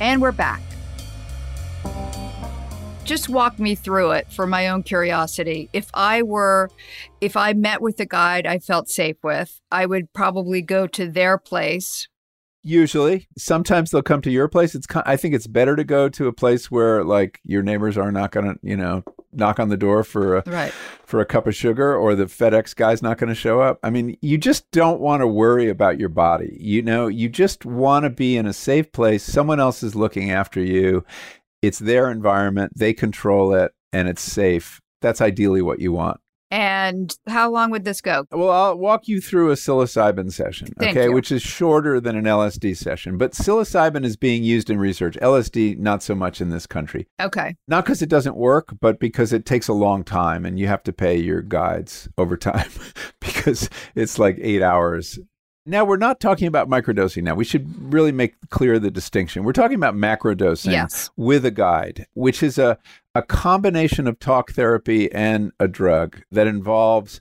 [0.00, 0.62] And we're back
[3.08, 5.70] just walk me through it for my own curiosity.
[5.72, 6.70] If I were,
[7.22, 11.10] if I met with a guide I felt safe with, I would probably go to
[11.10, 12.06] their place.
[12.62, 14.74] Usually, sometimes they'll come to your place.
[14.74, 18.12] It's I think it's better to go to a place where like your neighbors are
[18.12, 20.72] not going to, you know, knock on the door for a right.
[21.04, 23.78] for a cup of sugar or the FedEx guy's not going to show up.
[23.82, 26.56] I mean, you just don't want to worry about your body.
[26.60, 29.22] You know, you just want to be in a safe place.
[29.22, 31.04] Someone else is looking after you
[31.62, 34.80] it's their environment, they control it, and it's safe.
[35.00, 36.20] That's ideally what you want.
[36.50, 38.24] And how long would this go?
[38.32, 41.12] Well, I'll walk you through a psilocybin session, Thank okay, you.
[41.12, 43.18] which is shorter than an LSD session.
[43.18, 45.18] But psilocybin is being used in research.
[45.20, 47.06] LSD, not so much in this country.
[47.20, 47.54] Okay.
[47.66, 50.82] Not because it doesn't work, but because it takes a long time and you have
[50.84, 52.70] to pay your guides over time
[53.20, 55.18] because it's like eight hours
[55.68, 57.34] now we're not talking about microdosing now.
[57.34, 59.44] We should really make clear the distinction.
[59.44, 61.10] We're talking about macrodosing yes.
[61.16, 62.78] with a guide, which is a,
[63.14, 67.20] a combination of talk therapy and a drug that involves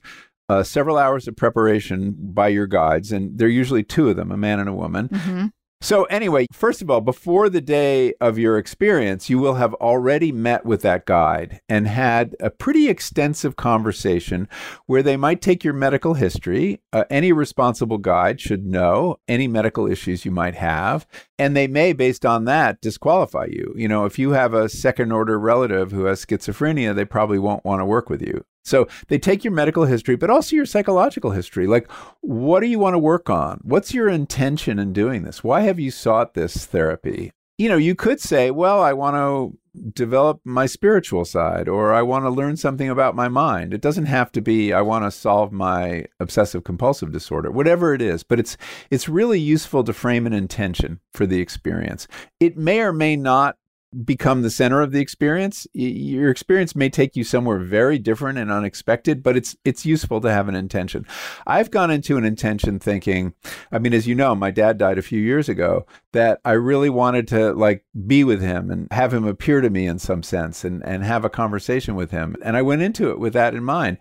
[0.49, 4.31] uh, several hours of preparation by your guides, and there are usually two of them,
[4.31, 5.09] a man and a woman.
[5.09, 5.47] Mm-hmm.
[5.79, 10.31] So, anyway, first of all, before the day of your experience, you will have already
[10.31, 14.49] met with that guide and had a pretty extensive conversation
[14.87, 16.81] where they might take your medical history.
[16.91, 21.05] Uh, any responsible guide should know any medical issues you might have,
[21.37, 23.71] and they may, based on that, disqualify you.
[23.77, 27.63] You know, if you have a second order relative who has schizophrenia, they probably won't
[27.63, 28.43] want to work with you.
[28.67, 31.67] So they take your medical history, but also your psychological history.
[31.67, 31.89] Like,
[32.21, 33.59] what do you want to work on?
[33.63, 35.43] What's your intention in doing this?
[35.43, 37.31] Why have you sought this therapy?
[37.57, 39.57] you know, you could say, well, I want to
[39.93, 43.73] develop my spiritual side or I want to learn something about my mind.
[43.73, 47.51] It doesn't have to be I want to solve my obsessive compulsive disorder.
[47.51, 48.57] Whatever it is, but it's
[48.89, 52.07] it's really useful to frame an intention for the experience.
[52.39, 53.57] It may or may not
[54.03, 55.65] become the center of the experience.
[55.73, 60.31] Your experience may take you somewhere very different and unexpected, but it's it's useful to
[60.31, 61.05] have an intention.
[61.45, 63.33] I've gone into an intention thinking,
[63.71, 66.89] I mean, as you know, my dad died a few years ago, that I really
[66.89, 70.63] wanted to like be with him and have him appear to me in some sense
[70.63, 72.35] and and have a conversation with him.
[72.43, 73.99] And I went into it with that in mind.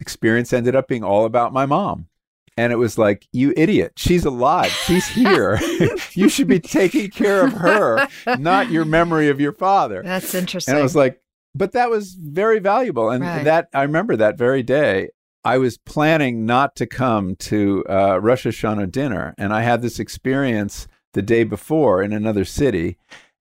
[0.00, 2.08] Experience ended up being all about my mom
[2.56, 3.92] and it was like, "You idiot!
[3.96, 4.70] She's alive.
[4.70, 5.58] She's here.
[6.12, 8.06] you should be taking care of her,
[8.38, 10.72] not your memory of your father." That's interesting.
[10.72, 11.20] And I was like,
[11.54, 13.44] "But that was very valuable." And Right.
[13.44, 15.10] that I remember that very day.
[15.44, 19.98] I was planning not to come to uh, Rosh Hashanah dinner, and I had this
[19.98, 22.96] experience the day before in another city,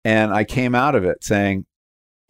[0.04, 1.66] and I came out of it saying,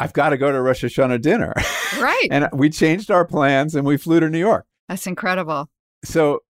[0.01, 1.55] "I've got to go to Rosh Hashanah dinner,"
[2.01, 2.27] right.
[2.31, 5.71] and we changed our plans and we flew to New York That's incredible.
[6.05, 6.41] so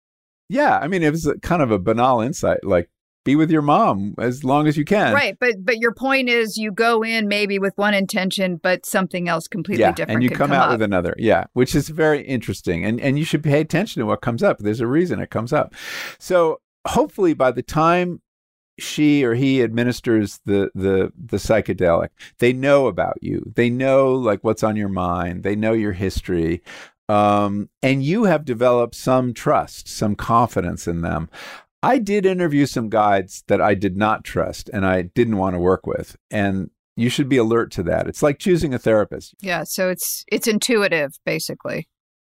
[0.52, 2.88] yeah i mean it was a, kind of a banal insight like
[3.24, 5.14] be with your mom as long as you can.
[5.14, 9.28] Right, but but your point is you go in maybe with one intention, but something
[9.28, 10.16] else completely yeah different.
[10.16, 10.70] and you could come, out up.
[10.72, 11.14] with another.
[11.18, 14.58] Yeah which is very interesting and and you should pay attention to what comes up.
[14.58, 15.74] There's a reason it comes up.
[16.18, 18.20] So hopefully by the time
[18.78, 23.44] she or he administers the the the psychedelic they know about you.
[23.54, 25.42] They know like what's on your mind.
[25.42, 26.62] They know your history
[27.12, 31.29] um, and you have developed some trust some confidence in them.
[31.83, 35.59] I did interview some guides that i did not trust and i didn't want to
[35.59, 38.07] work with and you should be alert to that.
[38.07, 39.35] It's like choosing a therapist.
[39.40, 41.88] Yeah, so it's it's intuitive basically.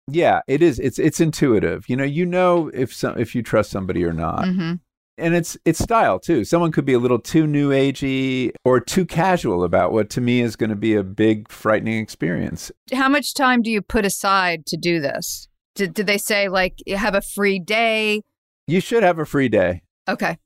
[0.09, 0.79] yeah it is.
[0.79, 1.89] It's it's intuitive.
[1.89, 4.47] You know you know if some if you trust somebody or not.
[4.47, 4.73] Hmm
[5.17, 6.43] and it's it's style too.
[6.43, 10.41] Someone could be a little too new agey or too casual about what to me
[10.41, 12.71] is going to be a big frightening experience.
[12.91, 15.47] How much time do you put aside to do this?
[15.75, 18.21] Did did they say like you have a free day?
[18.67, 19.81] You should have a free day.
[20.07, 20.37] Okay.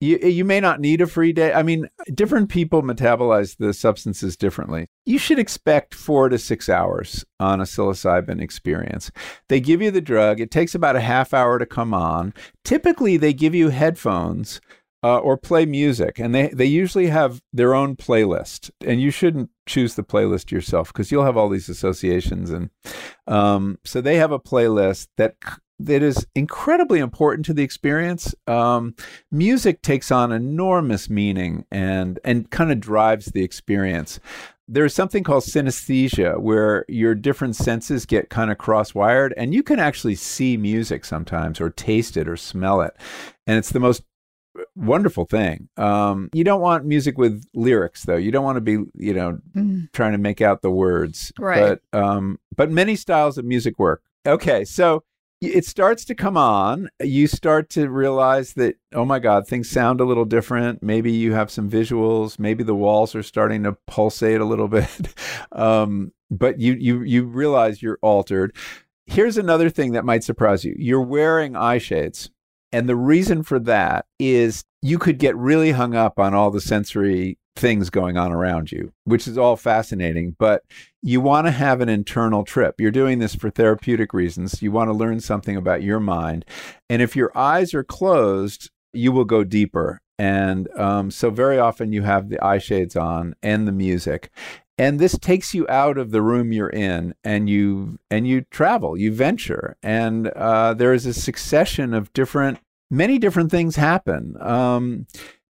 [0.00, 1.52] You you may not need a free day.
[1.54, 4.88] I mean, different people metabolize the substances differently.
[5.06, 9.10] You should expect 4 to 6 hours on a psilocybin experience.
[9.48, 10.40] They give you the drug.
[10.40, 12.34] It takes about a half hour to come on.
[12.64, 14.60] Typically, they give you headphones
[15.02, 18.70] uh, or play music, and they, they usually have their own playlist.
[18.84, 22.50] And you shouldn't choose the playlist yourself because you'll have all these associations.
[22.50, 22.70] And
[23.26, 25.36] um, so they have a playlist that
[25.78, 28.34] that is incredibly important to the experience.
[28.46, 28.94] Um,
[29.30, 34.18] music takes on enormous meaning and and kind of drives the experience.
[34.68, 39.78] There's something called synesthesia where your different senses get kind of cross-wired and you can
[39.78, 42.92] actually see music sometimes or taste it or smell it.
[43.46, 44.02] And it's the most
[44.74, 45.68] wonderful thing.
[45.76, 48.16] Um, you don't want music with lyrics though.
[48.16, 49.92] You don't want to be, you know, Mm.
[49.92, 51.32] trying to make out the words.
[51.38, 51.78] Right.
[51.92, 54.02] But um, but many styles of music work.
[54.26, 55.04] Okay, so
[55.40, 56.88] it starts to come on.
[57.02, 60.82] You start to realize that oh my god, things sound a little different.
[60.82, 62.38] Maybe you have some visuals.
[62.38, 65.14] Maybe the walls are starting to pulsate a little bit.
[65.52, 68.54] um, but you you you realize you're altered.
[69.06, 70.74] Here's another thing that might surprise you.
[70.78, 72.30] You're wearing eye shades.
[72.72, 76.60] And the reason for that is you could get really hung up on all the
[76.60, 80.62] sensory things going on around you, which is all fascinating, but
[81.02, 82.76] you want to have an internal trip.
[82.78, 84.62] You're doing this for therapeutic reasons.
[84.62, 86.44] You want to learn something about your mind.
[86.88, 90.00] And if your eyes are closed, you will go deeper.
[90.18, 94.30] And um, so, very often, you have the eye shades on and the music.
[94.78, 98.96] And this takes you out of the room you're in, and you and you travel,
[98.96, 102.58] you venture, and uh, there is a succession of different,
[102.90, 104.36] many different things happen.
[104.40, 105.06] Um,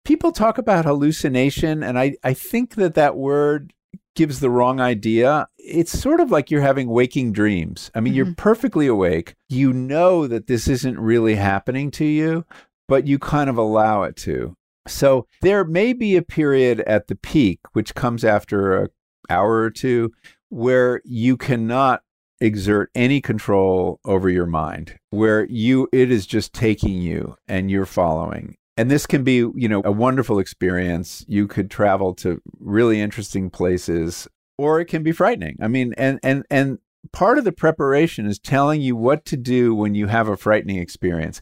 [0.04, 3.72] people talk about hallucination, and I, I think that that word
[4.14, 5.48] gives the wrong idea.
[5.58, 7.90] It's sort of like you're having waking dreams.
[7.94, 8.34] I mean, you're mm-hmm.
[8.34, 9.34] perfectly awake.
[9.48, 12.44] You know that this isn't really happening to you,
[12.88, 14.56] but you kind of allow it to.
[14.86, 18.88] So there may be a period at the peak, which comes after an
[19.30, 20.12] hour or two,
[20.50, 22.02] where you cannot
[22.40, 27.86] exert any control over your mind, where you it is just taking you and you're
[27.86, 28.56] following.
[28.76, 31.24] And this can be, you know, a wonderful experience.
[31.28, 34.26] You could travel to really interesting places,
[34.58, 35.56] or it can be frightening.
[35.60, 36.78] I mean, and and and
[37.12, 40.78] part of the preparation is telling you what to do when you have a frightening
[40.78, 41.40] experience.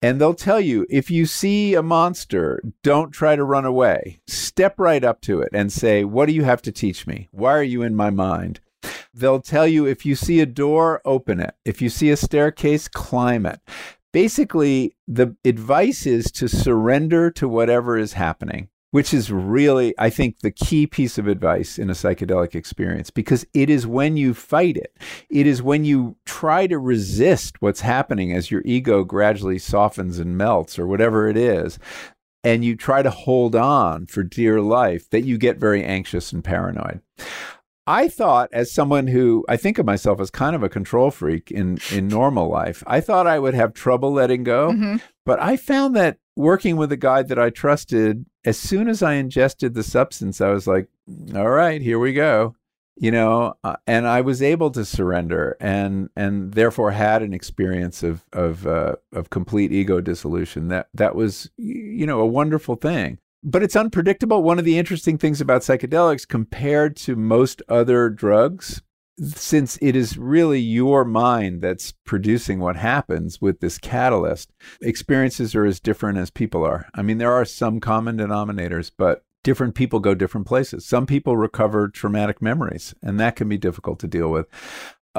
[0.00, 4.20] And they'll tell you if you see a monster, don't try to run away.
[4.28, 7.28] Step right up to it and say, What do you have to teach me?
[7.32, 8.60] Why are you in my mind?
[9.12, 11.54] They'll tell you if you see a door, open it.
[11.64, 13.60] If you see a staircase, climb it.
[14.18, 18.68] Basically, the advice is to surrender to whatever is happening.
[18.90, 23.46] which is really, I think, the key piece of advice in a psychedelic experience because
[23.54, 24.96] it is when you fight it,
[25.30, 30.36] it is when you try to resist what's happening as your ego gradually softens and
[30.36, 31.78] melts or whatever it is.
[32.42, 36.42] And you try to hold on for dear life that you get very anxious and
[36.42, 37.02] paranoid.
[37.88, 41.50] I thought, as someone who I think of myself as kind of a control freak
[41.50, 44.72] in, in normal life, I thought I would have trouble letting go.
[44.72, 44.96] Mm-hmm.
[45.24, 49.14] But I found that working with a guide that I trusted, as soon as I
[49.14, 50.88] ingested the substance, I was like,
[51.34, 52.54] all right, here we go.
[53.00, 58.02] You know, uh, and I was able to surrender, and and therefore had an experience
[58.02, 60.66] of of uh, of complete ego dissolution.
[60.66, 64.42] That that was, you know, a wonderful thing but it's unpredictable.
[64.42, 68.82] One of the interesting things about psychedelics compared to most other drugs
[69.20, 75.64] since it is really your mind that's producing what happens with this catalyst, experiences are
[75.64, 76.86] as different as people are.
[76.94, 80.86] I mean, there are some common denominators, but different people go different places.
[80.86, 84.46] Some people recover traumatic memories, and that can be difficult to deal with.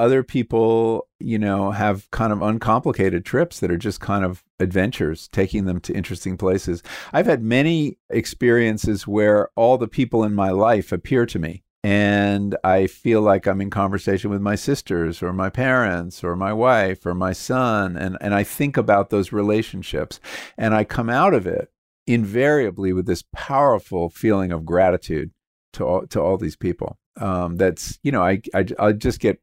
[0.00, 5.28] Other people, you know, have kind of uncomplicated trips that are just kind of adventures,
[5.28, 6.82] taking them to interesting places.
[7.12, 12.56] I've had many experiences where all the people in my life appear to me and
[12.62, 17.06] I feel like I'm in conversation with my sisters or my parents or my wife
[17.06, 20.20] or my son and and I think about those relationships
[20.58, 21.70] and I come out of it
[22.06, 25.30] invariably with this powerful feeling of gratitude
[25.74, 29.40] to all, to all these people um, that's you know I, I I just get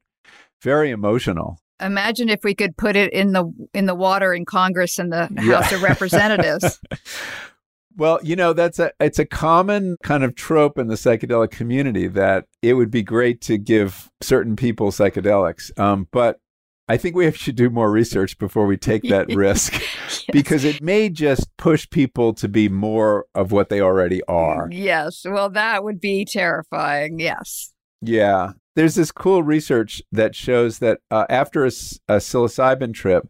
[0.61, 4.97] very emotional imagine if we could put it in the in the water in Congress
[4.97, 6.79] and the House of Representatives
[7.97, 12.07] Well, you know, that's a it's a common kind of trope in the psychedelic community
[12.07, 15.77] that it would be great to give certain people psychedelics.
[15.79, 16.39] Um, but
[16.87, 20.23] I think we should do more research before we take that risk yes.
[20.31, 24.69] because it may just push people to be more of what they already are.
[24.71, 25.25] Yes.
[25.25, 27.19] Well, that would be terrifying.
[27.19, 27.73] Yes.
[28.01, 28.51] Yeah.
[28.77, 31.73] There's this cool research that shows that uh, after a,
[32.07, 33.27] a psilocybin trip,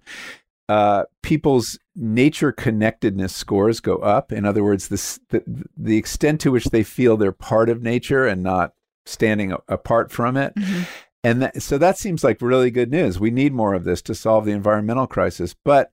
[0.67, 4.33] uh, people's nature connectedness scores go up.
[4.33, 5.41] In other words, this, the,
[5.77, 8.73] the extent to which they feel they're part of nature and not
[9.05, 10.53] standing a- apart from it.
[10.55, 10.83] Mm-hmm.
[11.23, 13.17] And that, so that seems like really good news.
[13.17, 15.55] We need more of this to solve the environmental crisis.
[15.63, 15.91] But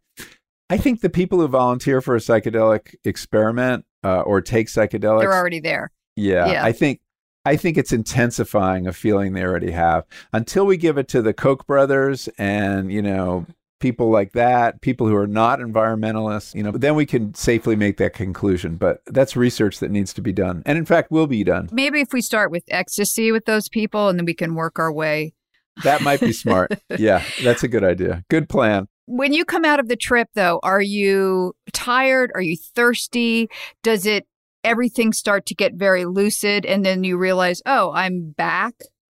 [0.68, 5.32] I think the people who volunteer for a psychedelic experiment uh, or take psychedelics, they're
[5.32, 5.92] already there.
[6.16, 7.00] Yeah, yeah, I think
[7.44, 10.04] I think it's intensifying a feeling they already have.
[10.32, 13.46] Until we give it to the Koch brothers and you know
[13.84, 17.98] people like that, people who are not environmentalists, you know, then we can safely make
[17.98, 18.76] that conclusion.
[18.76, 20.62] But that's research that needs to be done.
[20.64, 21.68] And in fact, will be done.
[21.70, 24.90] Maybe if we start with ecstasy with those people and then we can work our
[24.90, 25.34] way.
[25.82, 26.72] That might be smart.
[26.98, 28.24] yeah, that's a good idea.
[28.30, 28.86] Good plan.
[29.06, 32.30] When you come out of the trip, though, are you tired?
[32.34, 33.50] Are you thirsty?
[33.82, 34.26] Does it
[34.64, 38.74] everything start to get very lucid and then you realize, oh, I'm back?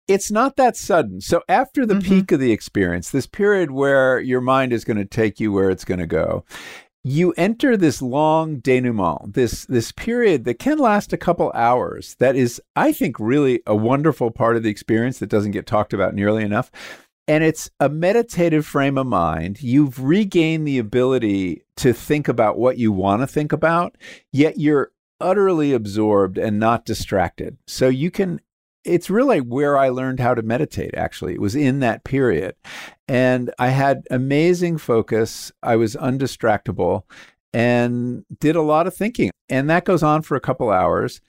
[0.08, 1.20] it's not that sudden.
[1.20, 2.08] So after the mm-hmm.
[2.08, 5.70] peak of the experience, this period where your mind is going to take you where
[5.70, 6.44] it's going to go,
[7.04, 12.16] you enter this long denouement, this this period that can last a couple hours.
[12.18, 15.92] That is, I think, really a wonderful part of the experience that doesn't get talked
[15.92, 16.70] about nearly enough.
[17.28, 19.62] And it's a meditative frame of mind.
[19.62, 23.96] You've regained the ability to think about what you want to think about,
[24.32, 27.58] yet you're utterly absorbed and not distracted.
[27.66, 28.40] So you can
[28.84, 31.34] it's really where I learned how to meditate, actually.
[31.34, 32.54] It was in that period.
[33.06, 35.52] And I had amazing focus.
[35.62, 37.02] I was undistractable
[37.52, 39.30] and did a lot of thinking.
[39.48, 41.20] And that goes on for a couple hours.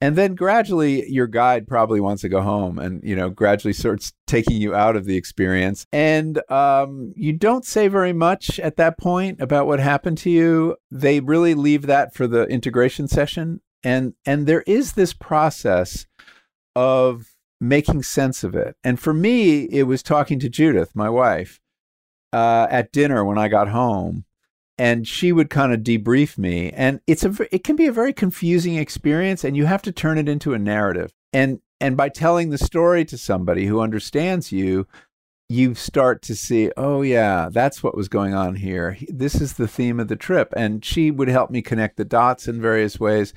[0.00, 4.12] And then gradually, your guide probably wants to go home and, you know, gradually starts
[4.26, 5.86] taking you out of the experience.
[5.92, 10.76] And um, you don't say very much at that point about what happened to you.
[10.90, 13.60] They really leave that for the integration session.
[13.82, 16.06] And, and there is this process
[16.76, 18.76] of making sense of it.
[18.84, 21.60] And for me, it was talking to Judith, my wife,
[22.32, 24.24] uh, at dinner when I got home,
[24.78, 26.70] and she would kind of debrief me.
[26.70, 30.18] And it's a it can be a very confusing experience, and you have to turn
[30.18, 31.12] it into a narrative.
[31.32, 34.86] And and by telling the story to somebody who understands you,
[35.48, 38.96] you start to see, oh, yeah, that's what was going on here.
[39.08, 40.52] This is the theme of the trip.
[40.56, 43.34] And she would help me connect the dots in various ways.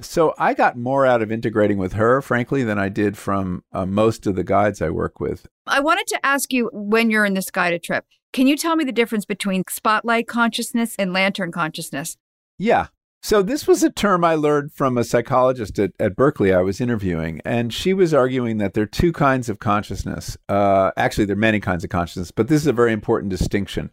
[0.00, 3.86] So I got more out of integrating with her, frankly, than I did from uh,
[3.86, 5.46] most of the guides I work with.
[5.66, 8.84] I wanted to ask you when you're in this guided trip, can you tell me
[8.84, 12.18] the difference between spotlight consciousness and lantern consciousness?
[12.58, 12.88] Yeah.
[13.26, 16.80] So, this was a term I learned from a psychologist at, at Berkeley I was
[16.80, 20.36] interviewing, and she was arguing that there are two kinds of consciousness.
[20.48, 23.90] Uh, actually, there are many kinds of consciousness, but this is a very important distinction.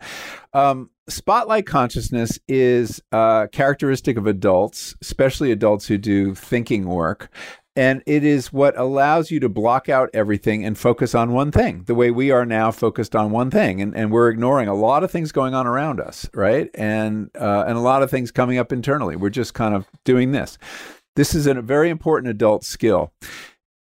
[0.54, 7.32] Um, spotlight consciousness is a characteristic of adults, especially adults who do thinking work.
[7.76, 11.84] And it is what allows you to block out everything and focus on one thing,
[11.86, 13.82] the way we are now focused on one thing.
[13.82, 16.70] And, and we're ignoring a lot of things going on around us, right?
[16.76, 19.16] And, uh, and a lot of things coming up internally.
[19.16, 20.60] We're just kind of doing this.
[21.16, 23.12] This is a very important adult skill.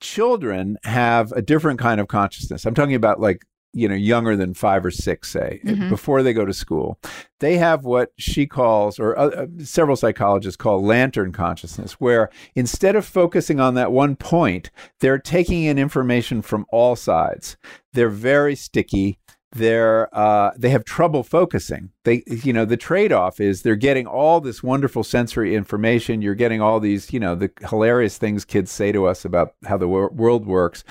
[0.00, 2.64] Children have a different kind of consciousness.
[2.64, 3.42] I'm talking about like
[3.76, 5.88] you know younger than five or six say mm-hmm.
[5.88, 6.98] before they go to school
[7.40, 12.96] they have what she calls or uh, uh, several psychologists call lantern consciousness where instead
[12.96, 14.70] of focusing on that one point
[15.00, 17.56] they're taking in information from all sides
[17.92, 19.18] they're very sticky
[19.56, 21.90] they're uh, they have trouble focusing.
[22.04, 26.20] They you know the trade off is they're getting all this wonderful sensory information.
[26.20, 29.78] You're getting all these you know the hilarious things kids say to us about how
[29.78, 30.84] the wor- world works,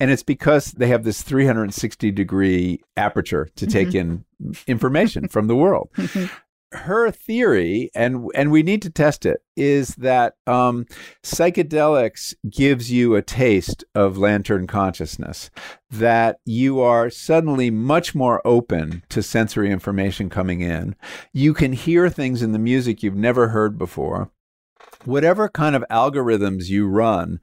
[0.00, 4.22] and it's because they have this 360 degree aperture to take mm-hmm.
[4.42, 5.90] in information from the world.
[6.72, 10.86] Her theory, and and we need to test it, is that um,
[11.24, 15.50] psychedelics gives you a taste of lantern consciousness.
[15.90, 20.94] That you are suddenly much more open to sensory information coming in.
[21.32, 24.30] You can hear things in the music you've never heard before
[25.04, 27.40] whatever kind of algorithms you run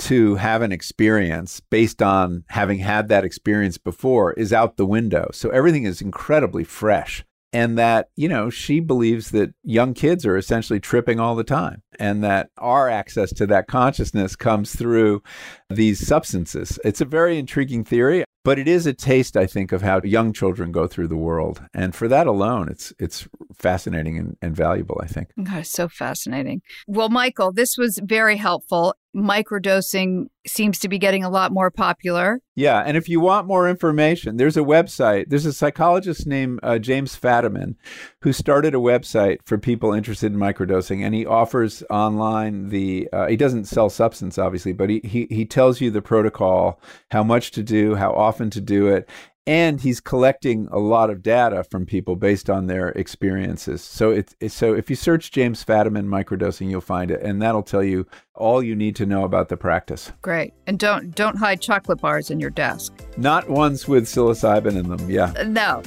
[0.00, 5.30] to have an experience based on having had that experience before is out the window.
[5.32, 7.24] So everything is incredibly fresh.
[7.52, 11.82] And that, you know, she believes that young kids are essentially tripping all the time
[11.98, 15.22] and that our access to that consciousness comes through
[15.68, 16.78] these substances.
[16.84, 18.24] It's a very intriguing theory.
[18.42, 21.60] But it is a taste, I think, of how young children go through the world,
[21.74, 24.98] and for that alone, it's it's fascinating and, and valuable.
[25.02, 25.28] I think.
[25.46, 26.62] Oh, so fascinating.
[26.86, 28.94] Well, Michael, this was very helpful.
[29.14, 32.40] Microdosing seems to be getting a lot more popular.
[32.54, 35.26] Yeah, and if you want more information, there's a website.
[35.28, 37.74] There's a psychologist named uh, James Fadiman
[38.22, 43.08] who started a website for people interested in microdosing, and he offers online the.
[43.12, 46.80] Uh, he doesn't sell substance, obviously, but he, he he tells you the protocol,
[47.10, 49.08] how much to do, how often to do it,
[49.50, 53.82] and he's collecting a lot of data from people based on their experiences.
[53.82, 57.82] So it's, so if you search James Fadiman microdosing, you'll find it, and that'll tell
[57.82, 60.12] you all you need to know about the practice.
[60.22, 62.92] Great, and don't don't hide chocolate bars in your desk.
[63.16, 65.10] Not ones with psilocybin in them.
[65.10, 65.32] Yeah.
[65.36, 65.82] Uh, no.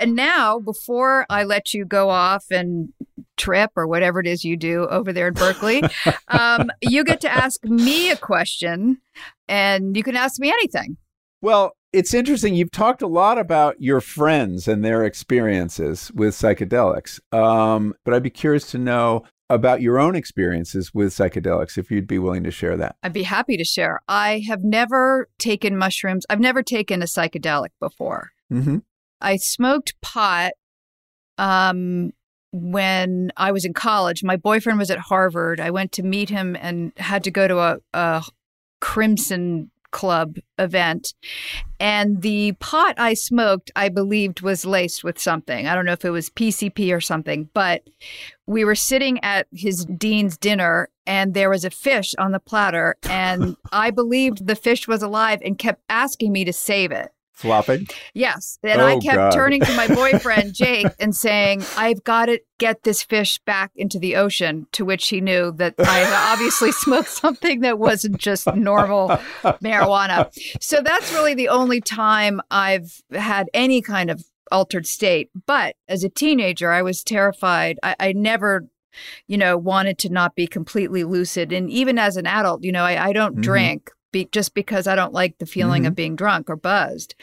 [0.00, 2.92] And now, before I let you go off and
[3.36, 5.82] trip or whatever it is you do over there in Berkeley,
[6.28, 8.98] um, you get to ask me a question
[9.50, 10.96] and you can ask me anything.
[11.42, 12.54] Well, it's interesting.
[12.54, 18.22] You've talked a lot about your friends and their experiences with psychedelics, um, but I'd
[18.22, 22.52] be curious to know about your own experiences with psychedelics if you'd be willing to
[22.52, 22.94] share that.
[23.02, 24.00] I'd be happy to share.
[24.06, 28.30] I have never taken mushrooms, I've never taken a psychedelic before.
[28.52, 28.78] Mm-hmm.
[29.20, 30.52] I smoked pot
[31.36, 32.12] um,
[32.52, 34.22] when I was in college.
[34.22, 35.58] My boyfriend was at Harvard.
[35.58, 38.22] I went to meet him and had to go to a, a
[38.80, 41.14] Crimson Club event.
[41.80, 45.66] And the pot I smoked, I believed, was laced with something.
[45.66, 47.82] I don't know if it was PCP or something, but
[48.46, 52.96] we were sitting at his dean's dinner and there was a fish on the platter.
[53.08, 57.86] And I believed the fish was alive and kept asking me to save it flopping?
[58.14, 58.58] Yes.
[58.62, 59.32] And oh, I kept God.
[59.32, 63.98] turning to my boyfriend, Jake, and saying, I've got to get this fish back into
[63.98, 64.66] the ocean.
[64.72, 69.08] To which he knew that I had obviously smoked something that wasn't just normal
[69.42, 70.30] marijuana.
[70.60, 75.30] So that's really the only time I've had any kind of altered state.
[75.46, 77.78] But as a teenager, I was terrified.
[77.82, 78.68] I, I never
[79.26, 81.52] you know, wanted to not be completely lucid.
[81.52, 83.42] And even as an adult, you know, I, I don't mm-hmm.
[83.42, 85.88] drink be, just because I don't like the feeling mm-hmm.
[85.88, 87.14] of being drunk or buzzed.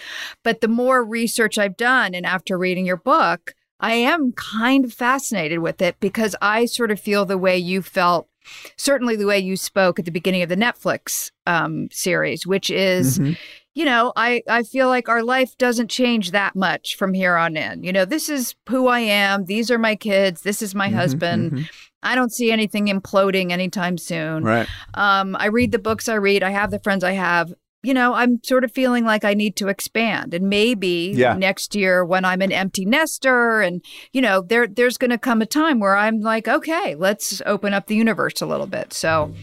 [0.44, 4.94] But the more research I've done, and after reading your book, I am kind of
[4.94, 8.28] fascinated with it because I sort of feel the way you felt,
[8.76, 13.20] certainly the way you spoke at the beginning of the Netflix um, series, which is.
[13.20, 13.34] Mm-hmm.
[13.76, 17.56] You know, I, I feel like our life doesn't change that much from here on
[17.56, 17.84] in.
[17.84, 19.46] You know, this is who I am.
[19.46, 20.42] These are my kids.
[20.42, 21.70] This is my mm-hmm, husband.
[22.08, 24.44] I don't see anything imploding anytime soon.
[24.44, 24.68] Right.
[24.94, 26.42] Um, I read the books I read.
[26.42, 27.54] I have the friends I have.
[27.84, 31.34] You know, I'm sort of feeling like I need to expand, and maybe yeah.
[31.34, 33.84] next year when I'm an empty nester, and
[34.14, 37.74] you know, there there's going to come a time where I'm like, okay, let's open
[37.74, 38.94] up the universe a little bit.
[38.94, 39.34] So,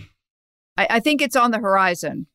[0.77, 2.27] I, I think it's on the horizon.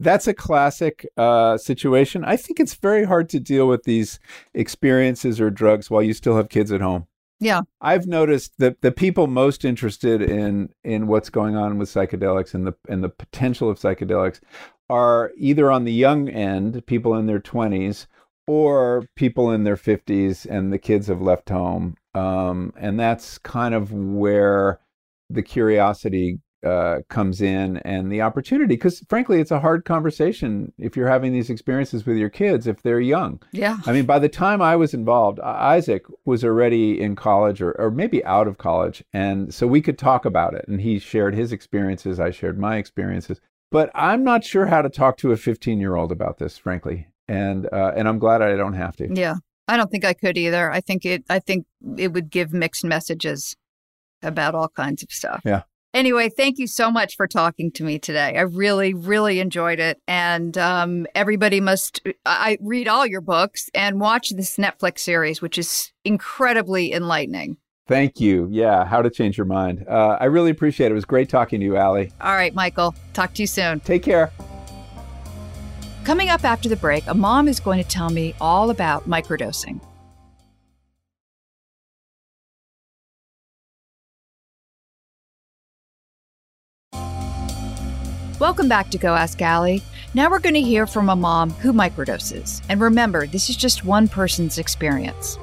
[0.00, 2.24] That's a classic uh, situation.
[2.24, 4.18] I think it's very hard to deal with these
[4.54, 7.06] experiences or drugs while you still have kids at home.
[7.38, 7.62] Yeah.
[7.80, 12.66] I've noticed that the people most interested in in what's going on with psychedelics and
[12.66, 14.40] the and the potential of psychedelics
[14.88, 18.06] are either on the young end, people in their 20s,
[18.46, 21.96] or people in their 50s and the kids have left home.
[22.14, 24.80] Um, and that's kind of where
[25.28, 30.96] the curiosity uh, comes in and the opportunity because frankly it's a hard conversation if
[30.96, 33.40] you're having these experiences with your kids if they're young.
[33.52, 33.78] Yeah.
[33.86, 37.90] I mean by the time i was involved isaac was already in college or, or
[37.90, 41.52] maybe out of college and so we could talk about it and he shared his
[41.52, 43.40] experiences i shared my experiences.
[43.70, 47.06] But i'm not sure how to talk to a 15 year old about this frankly
[47.28, 49.08] and uh, and i'm glad i don't have to.
[49.14, 49.36] Yeah.
[49.68, 50.70] I don't think i could either.
[50.70, 53.56] I think it i think it would give mixed messages
[54.22, 55.42] about all kinds of stuff.
[55.44, 55.62] Yeah
[55.96, 58.36] Anyway, thank you so much for talking to me today.
[58.36, 59.98] I really, really enjoyed it.
[60.06, 65.56] And um, everybody must I read all your books and watch this Netflix series, which
[65.56, 67.56] is incredibly enlightening.
[67.88, 68.46] Thank you.
[68.50, 69.86] Yeah, How to Change Your Mind.
[69.88, 70.90] Uh, I really appreciate it.
[70.90, 72.12] It was great talking to you, Ali.
[72.20, 72.94] All right, Michael.
[73.14, 73.80] Talk to you soon.
[73.80, 74.30] Take care.
[76.04, 79.80] Coming up after the break, a mom is going to tell me all about microdosing.
[88.38, 89.82] Welcome back to Go Ask Ali.
[90.12, 92.60] Now we're going to hear from a mom who microdoses.
[92.68, 95.38] And remember, this is just one person's experience.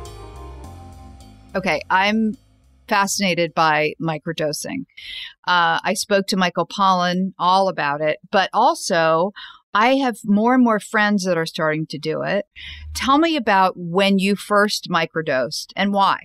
[1.56, 2.38] Okay, I'm
[2.88, 4.86] fascinated by microdosing.
[5.48, 9.32] Uh, I spoke to Michael Pollan all about it, but also
[9.74, 12.46] I have more and more friends that are starting to do it.
[12.94, 16.20] Tell me about when you first microdosed and why.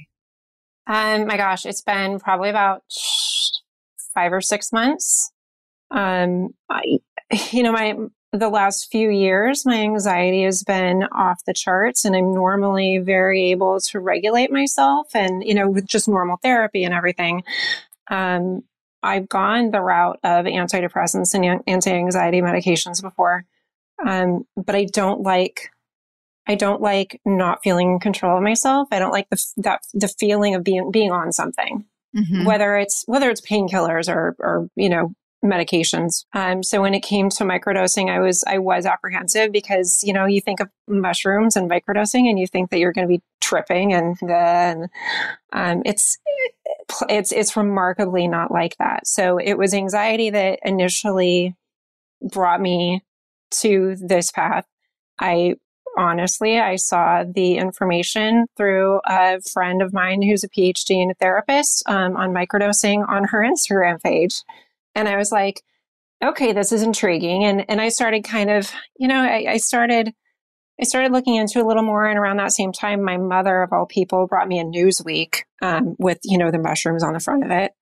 [0.86, 2.82] Um, my gosh, it's been probably about
[4.14, 5.32] five or six months.
[5.90, 6.98] Um, I,
[7.50, 7.96] you know, my,
[8.32, 13.50] the last few years, my anxiety has been off the charts and I'm normally very
[13.50, 17.42] able to regulate myself and, you know, with just normal therapy and everything.
[18.10, 18.64] Um,
[19.02, 23.44] I've gone the route of antidepressants and anti-anxiety medications before.
[24.06, 25.70] Um, but I don't like,
[26.46, 28.88] I don't like not feeling in control of myself.
[28.90, 31.84] I don't like the, that, the feeling of being, being on something.
[32.16, 32.44] Mm-hmm.
[32.46, 35.12] Whether it's whether it's painkillers or or you know
[35.44, 36.24] medications.
[36.34, 40.26] Um, so when it came to microdosing, I was I was apprehensive because you know
[40.26, 43.92] you think of mushrooms and microdosing, and you think that you're going to be tripping,
[43.92, 44.88] and then
[45.52, 46.18] um, it's
[47.08, 49.06] it's it's remarkably not like that.
[49.06, 51.54] So it was anxiety that initially
[52.20, 53.04] brought me
[53.50, 54.66] to this path.
[55.20, 55.56] I
[55.96, 61.14] honestly, I saw the information through a friend of mine who's a PhD and a
[61.14, 64.42] therapist um, on microdosing on her Instagram page.
[64.94, 65.62] And I was like,
[66.22, 67.44] okay, this is intriguing.
[67.44, 70.12] And, and I started kind of, you know, I, I started,
[70.80, 72.06] I started looking into a little more.
[72.06, 75.94] And around that same time, my mother of all people brought me a Newsweek, um,
[75.98, 77.72] with, you know, the mushrooms on the front of it.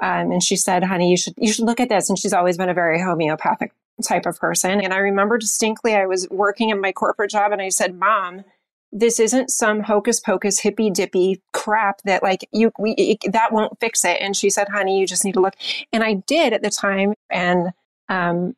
[0.00, 2.08] Um, and she said, honey, you should, you should look at this.
[2.08, 3.72] And she's always been a very homeopathic
[4.06, 4.80] type of person.
[4.80, 8.44] And I remember distinctly, I was working in my corporate job and I said, mom,
[8.92, 13.80] this isn't some hocus pocus hippy dippy crap that like you we it, that won't
[13.80, 14.18] fix it.
[14.20, 15.54] And she said honey you just need to look.
[15.92, 17.68] And i did at the time and
[18.08, 18.54] um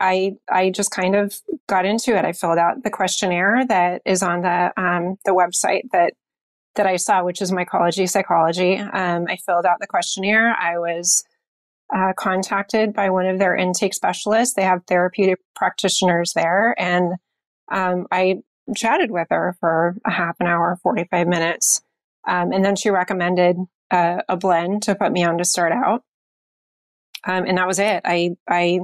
[0.00, 1.36] i i just kind of
[1.68, 2.24] got into it.
[2.24, 6.14] I filled out the questionnaire that is on the um the website that
[6.74, 8.76] that i saw which is mycology psychology.
[8.76, 10.56] Um i filled out the questionnaire.
[10.58, 11.24] I was
[11.94, 14.54] uh, contacted by one of their intake specialists.
[14.54, 16.74] They have therapeutic practitioners there.
[16.78, 17.14] And
[17.72, 18.42] um, I
[18.74, 21.82] chatted with her for a half an hour, 45 minutes.
[22.26, 23.56] Um, and then she recommended
[23.90, 26.04] uh, a blend to put me on to start out.
[27.26, 28.02] Um, and that was it.
[28.04, 28.80] I, I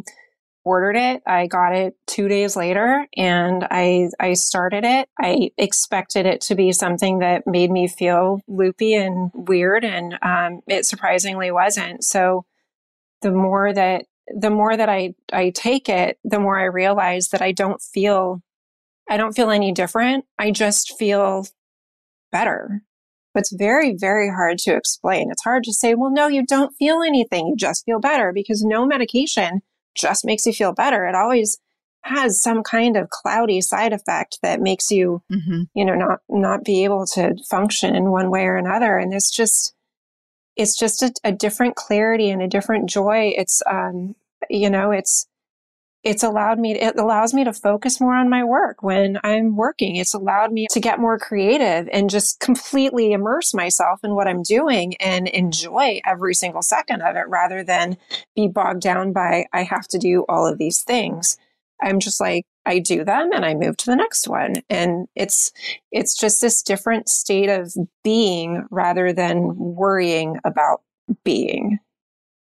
[0.65, 1.23] ordered it.
[1.27, 5.09] I got it two days later and I, I started it.
[5.19, 9.85] I expected it to be something that made me feel loopy and weird.
[9.85, 12.03] And, um, it surprisingly wasn't.
[12.03, 12.45] So
[13.23, 17.43] the more that, the more that I, I take it, the more I realize that
[17.43, 18.43] I don't feel
[19.09, 20.25] I don't feel any different.
[20.39, 21.47] I just feel
[22.33, 22.83] better.
[23.35, 25.31] It's very, very hard to explain.
[25.31, 27.49] It's hard to say, well, no, you don't feel anything.
[27.49, 29.61] You just feel better because no medication
[29.95, 31.07] just makes you feel better.
[31.07, 31.59] It always
[32.03, 35.63] has some kind of cloudy side effect that makes you, mm-hmm.
[35.75, 38.97] you know, not, not be able to function in one way or another.
[38.97, 39.75] And it's just,
[40.57, 43.35] it's just a, a different clarity and a different joy.
[43.37, 44.15] It's, um,
[44.49, 45.27] you know, it's,
[46.07, 49.97] it's allowed me, it allows me to focus more on my work when I'm working.
[49.97, 54.45] It's allowed me to get more creative and just completely immerse myself in what I'm
[54.45, 57.97] doing and enjoy every single second of it rather than
[58.37, 61.39] be bogged down by, I have to do all of these things.
[61.83, 64.63] I'm just like, I do them and I move to the next one.
[64.71, 65.51] And it's,
[65.91, 70.83] it's just this different state of being rather than worrying about
[71.25, 71.81] being.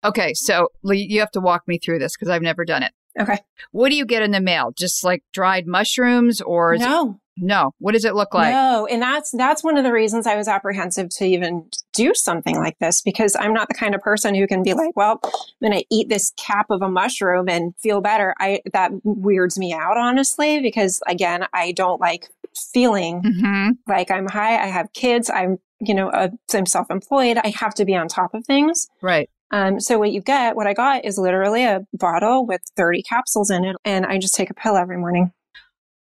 [0.04, 0.34] Okay.
[0.34, 2.92] So you have to walk me through this because I've never done it.
[3.20, 3.40] Okay.
[3.72, 4.72] What do you get in the mail?
[4.76, 7.72] Just like dried mushrooms or no, No.
[7.80, 8.52] What does it look like?
[8.54, 12.56] No, and that's that's one of the reasons I was apprehensive to even do something
[12.58, 15.70] like this because I'm not the kind of person who can be like, well, I'm
[15.70, 18.34] going to eat this cap of a mushroom and feel better.
[18.40, 22.30] I that weirds me out honestly because again, I don't like
[22.72, 23.72] feeling Mm-hmm.
[23.88, 24.62] like I'm high.
[24.62, 25.30] I have kids.
[25.30, 27.38] I'm you know uh, I'm self-employed.
[27.44, 28.88] I have to be on top of things.
[29.02, 29.30] Right.
[29.54, 33.52] Um, so what you get, what I got is literally a bottle with 30 capsules
[33.52, 35.32] in it, and I just take a pill every morning.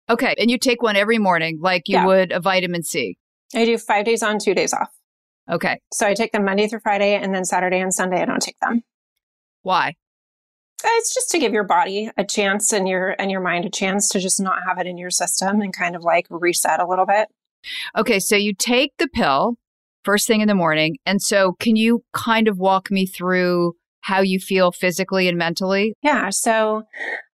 [0.08, 0.34] Okay.
[0.38, 2.06] And you take one every morning like you Yeah.
[2.06, 3.18] would a vitamin C.
[3.54, 4.88] I do five days on, two days off.
[5.50, 5.80] Okay.
[5.92, 8.58] So I take them Monday through Friday, and then Saturday and Sunday I don't take
[8.60, 8.82] them.
[9.62, 9.94] Why?
[10.82, 13.70] Uh, It's just to give your body a chance and your and your mind a
[13.70, 16.86] chance to just not have it in your system and kind of like reset a
[16.86, 17.28] little bit.
[17.96, 18.18] Okay.
[18.18, 19.56] So you take the pill
[20.06, 20.96] first thing in the morning.
[21.04, 25.94] And so can you kind of walk me through how you feel physically and mentally?
[26.02, 26.30] Yeah.
[26.30, 26.84] So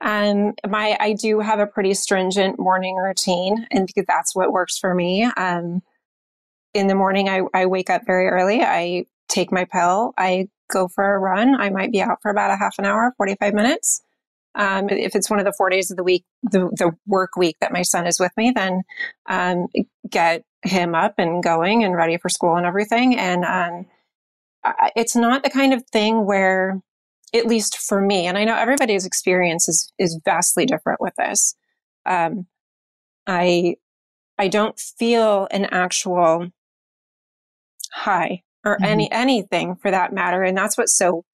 [0.03, 4.79] um my I do have a pretty stringent morning routine and because that's what works
[4.79, 5.25] for me.
[5.37, 5.81] Um
[6.75, 8.63] in the morning I, I wake up very early.
[8.63, 10.13] I take my pill.
[10.19, 11.55] I go for a run.
[11.59, 14.03] I might be out for about a half an hour, 45 minutes.
[14.55, 17.57] Um, if it's one of the four days of the week, the, the work week
[17.61, 18.83] that my son is with me, then
[19.29, 19.69] um,
[20.11, 23.17] get him up and going and ready for school and everything.
[23.17, 23.87] And um,
[24.97, 26.81] it's not the kind of thing where,
[27.35, 31.55] at least for me, and I know everybody's experience is is vastly different with this.
[32.07, 32.47] Um,
[33.27, 33.77] I
[34.39, 36.49] I don't feel an actual
[37.93, 38.85] high or Mhm.
[38.85, 41.25] any anything for that matter, and that's what's so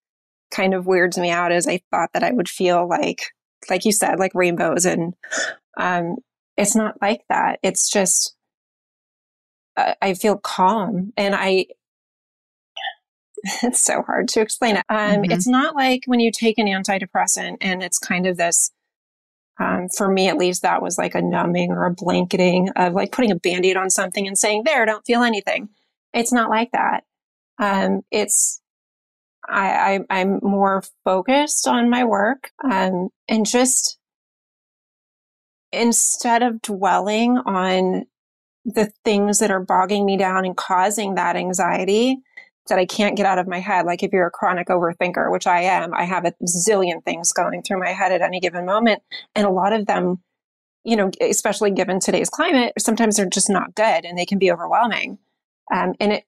[0.51, 1.53] kind of weirds me out.
[1.53, 3.23] Is I thought that I would feel like,
[3.71, 5.15] like you said, like rainbows, and
[5.79, 6.17] um,
[6.57, 7.59] it's not like that.
[7.63, 8.34] It's just
[9.77, 11.67] I I feel calm, and I.
[13.63, 14.85] It's so hard to explain it.
[14.89, 15.33] Um, Mhm.
[15.33, 18.71] It's not like when you take an antidepressant and it's kind of this
[19.59, 23.13] um, for me at least that was like a numbing or a blanketing of like
[23.13, 25.69] putting a band-aid on something and saying there don't feel anything
[26.13, 27.05] it's not like that
[27.59, 28.61] um, it's
[29.49, 33.99] I, I i'm more focused on my work um, and just
[35.73, 38.07] instead of dwelling on
[38.65, 42.19] the things that are bogging me down and causing that anxiety
[42.69, 43.85] that I can't get out of my head.
[43.85, 47.63] Like if you're a chronic overthinker, which I am, I have a zillion things going
[47.63, 49.03] through my head at any given moment.
[49.35, 50.23] And a lot of them,
[50.83, 54.51] you know, especially given today's climate, sometimes they're just not good and they can be
[54.51, 55.19] overwhelming.
[55.73, 56.25] Um, and it,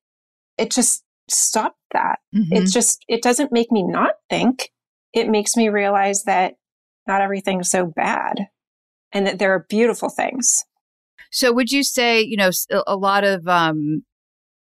[0.59, 2.19] it just stopped that.
[2.35, 2.49] Mhm.
[2.51, 4.71] It's just, it doesn't make me not think.
[5.15, 6.57] It makes me realize that
[7.07, 8.49] not everything's so bad
[9.13, 10.65] and that there are beautiful things.
[11.31, 12.51] So would you say, you know,
[12.87, 14.05] a lot of um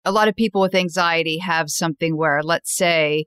[0.04, 3.26] a lot of people with anxiety have something where let's say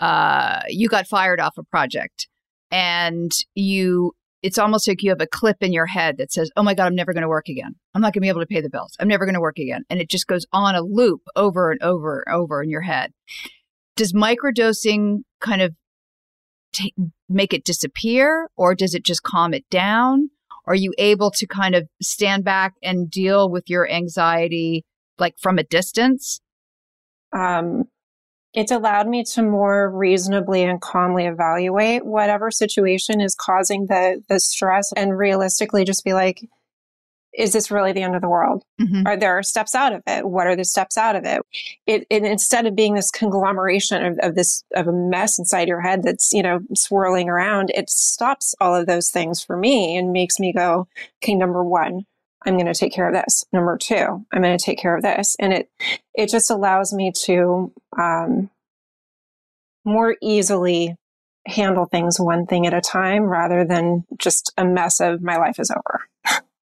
[0.00, 2.28] uh you got fired off a project
[2.70, 6.62] and you it's almost like you have a clip in your head that says, "Oh
[6.62, 7.74] my god, I'm never going to work again.
[7.94, 8.94] I'm not going to be able to pay the bills.
[9.00, 11.82] I'm never going to work again." And it just goes on a loop over and
[11.82, 13.12] over and over in your head.
[13.96, 15.74] Does microdosing kind of
[16.72, 16.84] ta
[17.28, 20.30] make it disappear or does it just calm it down?
[20.66, 24.84] Are you able to kind of stand back and deal with your anxiety
[25.18, 26.40] like from a distance?
[27.32, 27.84] um,
[28.54, 34.40] it's allowed me to more reasonably and calmly evaluate whatever situation is causing the the
[34.40, 36.48] stress and realistically just be like
[37.36, 38.62] is this really the end of the world?
[38.80, 39.06] Mm-hmm.
[39.06, 40.28] are there steps out of it?
[40.28, 41.42] What are the steps out of it?
[41.86, 45.80] It, it instead of being this conglomeration of, of this of a mess inside your
[45.80, 50.12] head that's you know swirling around it stops all of those things for me and
[50.12, 50.88] makes me go
[51.22, 52.04] okay number one
[52.44, 53.44] i'm going to take care of this.
[53.52, 55.36] Number two i'm going to take care of this.
[55.38, 55.70] And it
[56.14, 58.50] it just allows me to um,
[59.84, 60.96] more easily
[61.46, 65.60] handle things one thing at a time rather than just a mess of my life
[65.60, 66.02] is over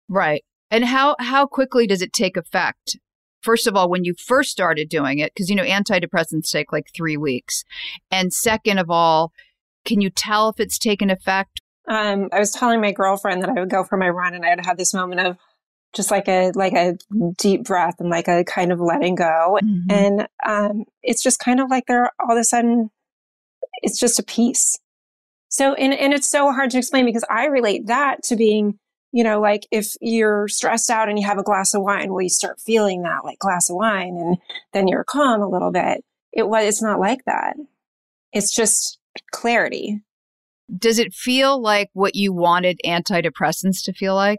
[0.08, 0.44] Right.
[0.70, 2.98] And how how quickly does it take effect?
[3.42, 6.90] First of all, when you first started doing it, because you know antidepressants take like
[6.94, 7.64] three weeks,
[8.10, 9.32] and second of all,
[9.84, 11.60] can you tell if it's taken effect?
[11.88, 14.50] um, I was telling my girlfriend that I would go for my run and I
[14.50, 15.38] would have this moment of
[15.94, 16.96] just like a like a
[17.38, 19.58] deep breath and like a kind of letting go.
[19.62, 19.90] Mm-hmm.
[19.90, 22.90] And um, it's just kind of like they're all of a sudden
[23.82, 24.78] it's just a peace.
[25.48, 28.78] So and and it's so hard to explain because I relate that to being,
[29.12, 32.22] you know, like if you're stressed out and you have a glass of wine, well,
[32.22, 34.36] you start feeling that like glass of wine and
[34.72, 36.04] then you're calm a little bit.
[36.32, 37.56] It was it's not like that.
[38.32, 38.98] It's just
[39.32, 40.02] clarity.
[40.76, 44.38] Does it feel like what you wanted antidepressants to feel like?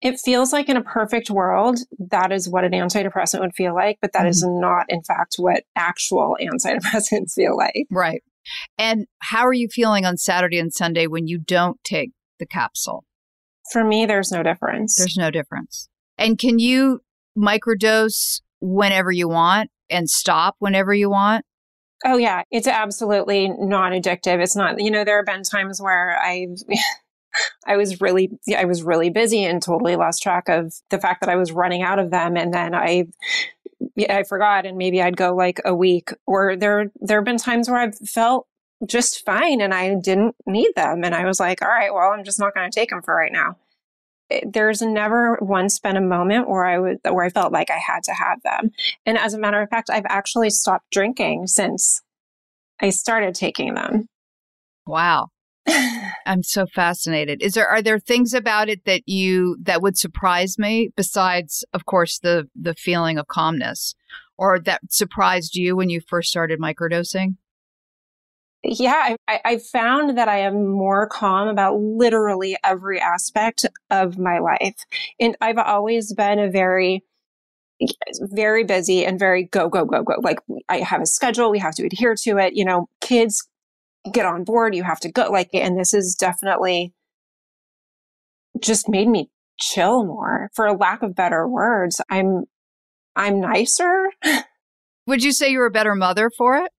[0.00, 3.98] It feels like in a perfect world, that is what an antidepressant would feel like,
[4.00, 4.60] but that is mm-hmm.
[4.60, 7.86] not, in fact, what actual antidepressants feel like.
[7.90, 8.22] Right.
[8.78, 13.04] And how are you feeling on Saturday and Sunday when you don't take the capsule?
[13.72, 14.96] For me, there's no difference.
[14.96, 15.88] There's no difference.
[16.16, 17.00] And can you
[17.36, 21.44] microdose whenever you want and stop whenever you want?
[22.04, 24.40] Oh yeah, it's absolutely non addictive.
[24.40, 26.58] It's not, you know, there have been times where I've
[27.66, 31.30] I was really I was really busy and totally lost track of the fact that
[31.30, 33.06] I was running out of them and then I
[34.08, 37.68] I forgot and maybe I'd go like a week or there there have been times
[37.68, 38.47] where I've felt
[38.86, 42.24] just fine and I didn't need them and I was like all right well I'm
[42.24, 43.56] just not going to take them for right now.
[44.30, 47.78] It, there's never once been a moment where I was where I felt like I
[47.78, 48.70] had to have them.
[49.06, 52.02] And as a matter of fact, I've actually stopped drinking since
[52.80, 54.08] I started taking them.
[54.86, 55.28] Wow.
[56.26, 57.42] I'm so fascinated.
[57.42, 61.86] Is there are there things about it that you that would surprise me besides of
[61.86, 63.94] course the the feeling of calmness
[64.36, 67.36] or that surprised you when you first started microdosing?
[68.64, 74.40] Yeah, I, I found that I am more calm about literally every aspect of my
[74.40, 74.74] life.
[75.20, 77.04] And I've always been a very
[78.20, 81.76] very busy and very go go go go like i have a schedule we have
[81.76, 83.46] to adhere to it you know kids
[84.12, 86.92] get on board, you have to go like and this is definitely
[88.60, 92.00] just made me chill more for a lack of better words.
[92.10, 92.44] I'm
[93.16, 94.10] I'm nicer.
[95.06, 96.70] Would you say you're a better mother for it?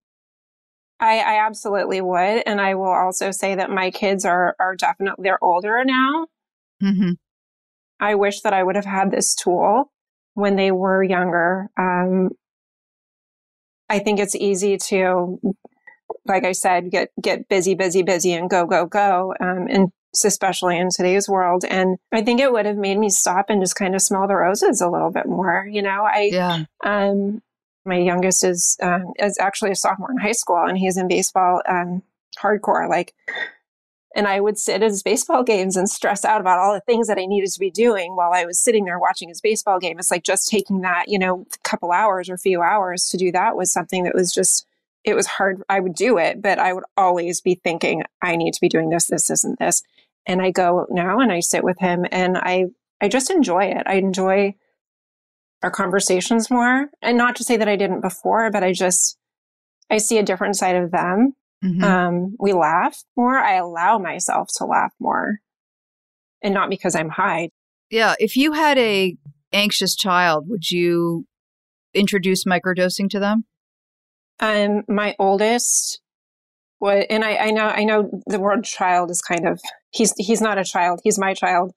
[1.00, 2.42] I, I absolutely would.
[2.46, 6.26] And I will also say that my kids are are definitely they're older now.
[6.82, 7.12] Mm-hmm.
[7.98, 9.90] I wish that I would have had this tool
[10.34, 11.68] when they were younger.
[11.78, 12.30] Um,
[13.88, 15.40] I think it's easy to
[16.26, 19.34] like I said, get get busy, busy, busy, and go, go, go.
[19.40, 21.64] Um, and especially in today's world.
[21.64, 24.34] And I think it would have made me stop and just kind of smell the
[24.34, 25.66] roses a little bit more.
[25.70, 26.64] You know, I yeah.
[26.84, 27.42] um
[27.84, 31.62] my youngest is um, is actually a sophomore in high school, and he's in baseball
[31.68, 32.02] um,
[32.38, 32.88] hardcore.
[32.88, 33.14] Like,
[34.14, 37.06] and I would sit at his baseball games and stress out about all the things
[37.06, 39.98] that I needed to be doing while I was sitting there watching his baseball game.
[39.98, 43.56] It's like just taking that, you know, couple hours or few hours to do that
[43.56, 44.66] was something that was just
[45.04, 45.62] it was hard.
[45.68, 48.90] I would do it, but I would always be thinking, I need to be doing
[48.90, 49.06] this.
[49.06, 49.82] This isn't this.
[50.26, 52.66] And I go now and I sit with him and I,
[53.00, 53.82] I just enjoy it.
[53.86, 54.54] I enjoy
[55.62, 56.88] our conversations more.
[57.02, 59.16] And not to say that I didn't before, but I just,
[59.90, 61.34] I see a different side of them.
[61.64, 61.84] Mm-hmm.
[61.84, 63.38] Um, we laugh more.
[63.38, 65.40] I allow myself to laugh more
[66.42, 67.50] and not because I'm high.
[67.90, 68.14] Yeah.
[68.18, 69.16] If you had a
[69.52, 71.26] anxious child, would you
[71.92, 73.44] introduce microdosing to them?
[74.38, 76.00] Um, my oldest
[76.78, 80.40] what and I, I know I know the word child is kind of he's he's
[80.40, 81.72] not a child, he's my child.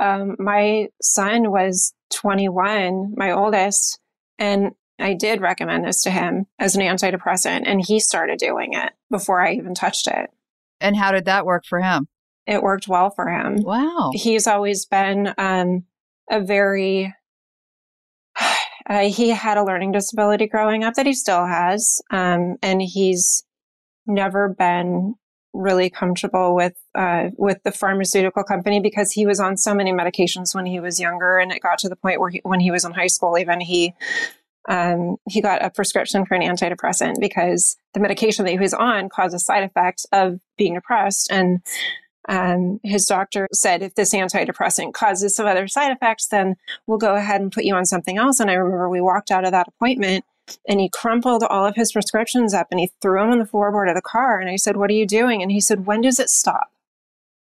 [0.00, 4.00] Um, my son was 21, my oldest,
[4.38, 8.92] and I did recommend this to him as an antidepressant, and he started doing it
[9.10, 10.30] before I even touched it.
[10.80, 12.08] And how did that work for him?
[12.46, 13.62] It worked well for him.
[13.62, 14.10] Wow.
[14.12, 15.84] He's always been um,
[16.30, 17.14] a very
[18.86, 23.44] uh, he had a learning disability growing up that he still has, um, and he's
[24.06, 25.14] never been
[25.54, 30.54] really comfortable with uh, with the pharmaceutical company because he was on so many medications
[30.54, 32.84] when he was younger, and it got to the point where he, when he was
[32.84, 33.94] in high school, even he
[34.68, 39.08] um, he got a prescription for an antidepressant because the medication that he was on
[39.08, 41.60] caused a side effect of being depressed, and
[42.28, 47.14] um, his doctor said, if this antidepressant causes some other side effects, then we'll go
[47.14, 48.40] ahead and put you on something else.
[48.40, 50.24] And I remember we walked out of that appointment
[50.68, 53.88] and he crumpled all of his prescriptions up and he threw them on the floorboard
[53.88, 54.40] of the car.
[54.40, 55.42] And I said, What are you doing?
[55.42, 56.70] And he said, When does it stop?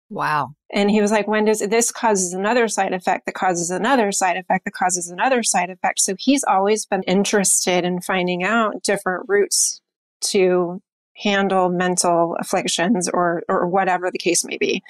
[0.08, 0.54] Wow.
[0.72, 4.36] And he was like, When does this causes another side effect that causes another side
[4.36, 6.00] effect that causes another side effect?
[6.00, 9.80] So he's always been interested in finding out different routes
[10.22, 10.80] to
[11.16, 14.82] handle mental afflictions or or whatever the case may be.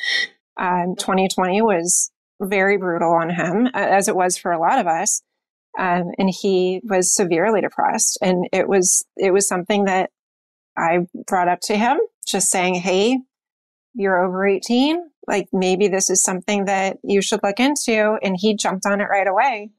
[0.56, 5.22] Um, 2020 was very brutal on him, as it was for a lot of us,
[5.78, 8.18] um, and he was severely depressed.
[8.22, 10.10] And it was it was something that
[10.76, 13.18] I brought up to him, just saying, "Hey,
[13.94, 15.10] you're over 18.
[15.26, 19.08] Like maybe this is something that you should look into." And he jumped on it
[19.10, 19.70] right away.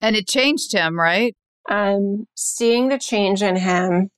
[0.00, 1.34] And it changed him, right?
[1.68, 4.10] Um, seeing the change in him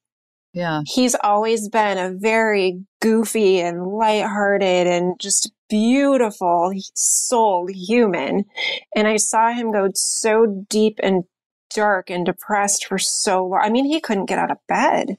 [0.52, 0.82] yeah.
[0.86, 8.44] He's always been a very goofy and lighthearted and just beautiful soul human.
[8.94, 11.24] And I saw him go so deep and
[11.74, 13.60] dark and depressed for so long.
[13.62, 15.16] I mean, he couldn't get out of bed.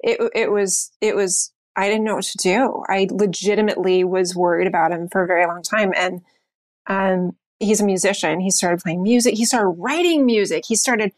[0.00, 2.82] It, it was, it was, I didn't know what to do.
[2.88, 5.92] I legitimately was worried about him for a very long time.
[5.96, 6.20] And,
[6.88, 8.40] um, he's a musician.
[8.40, 9.34] He started playing music.
[9.34, 10.64] He started writing music.
[10.66, 11.12] He started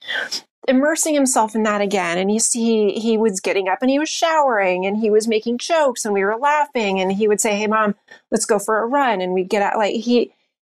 [0.69, 4.11] immersing himself in that again and he, he he was getting up and he was
[4.11, 7.67] showering and he was making jokes and we were laughing and he would say hey
[7.67, 7.95] mom
[8.31, 10.33] let's go for a run and we'd get out like he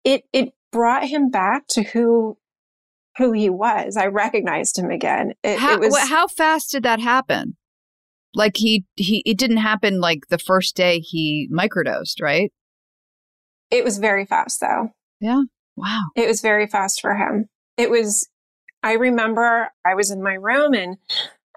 [0.03, 2.37] it it brought him back to who
[3.17, 3.97] who he was.
[3.97, 5.33] I recognized him again.
[5.43, 7.57] It, how, it was how fast did that happen?
[8.33, 12.51] Like he he it didn't happen like the first day he microdosed, right?
[13.71, 14.91] it was very fast though.
[15.19, 15.43] Yeah.
[15.75, 16.01] Wow.
[16.15, 17.47] It was very fast for him.
[17.77, 18.27] It was
[18.83, 20.97] I remember I was in my room and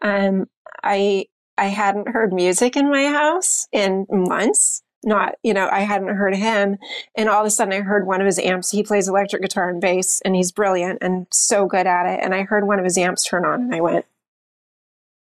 [0.02, 0.46] um
[0.82, 4.82] I I hadn't heard music in my house in months.
[5.06, 6.78] Not, you know, I hadn't heard him.
[7.14, 8.70] And all of a sudden I heard one of his amps.
[8.70, 12.20] He plays electric guitar and bass and he's brilliant and so good at it.
[12.22, 14.06] And I heard one of his amps turn on and I went,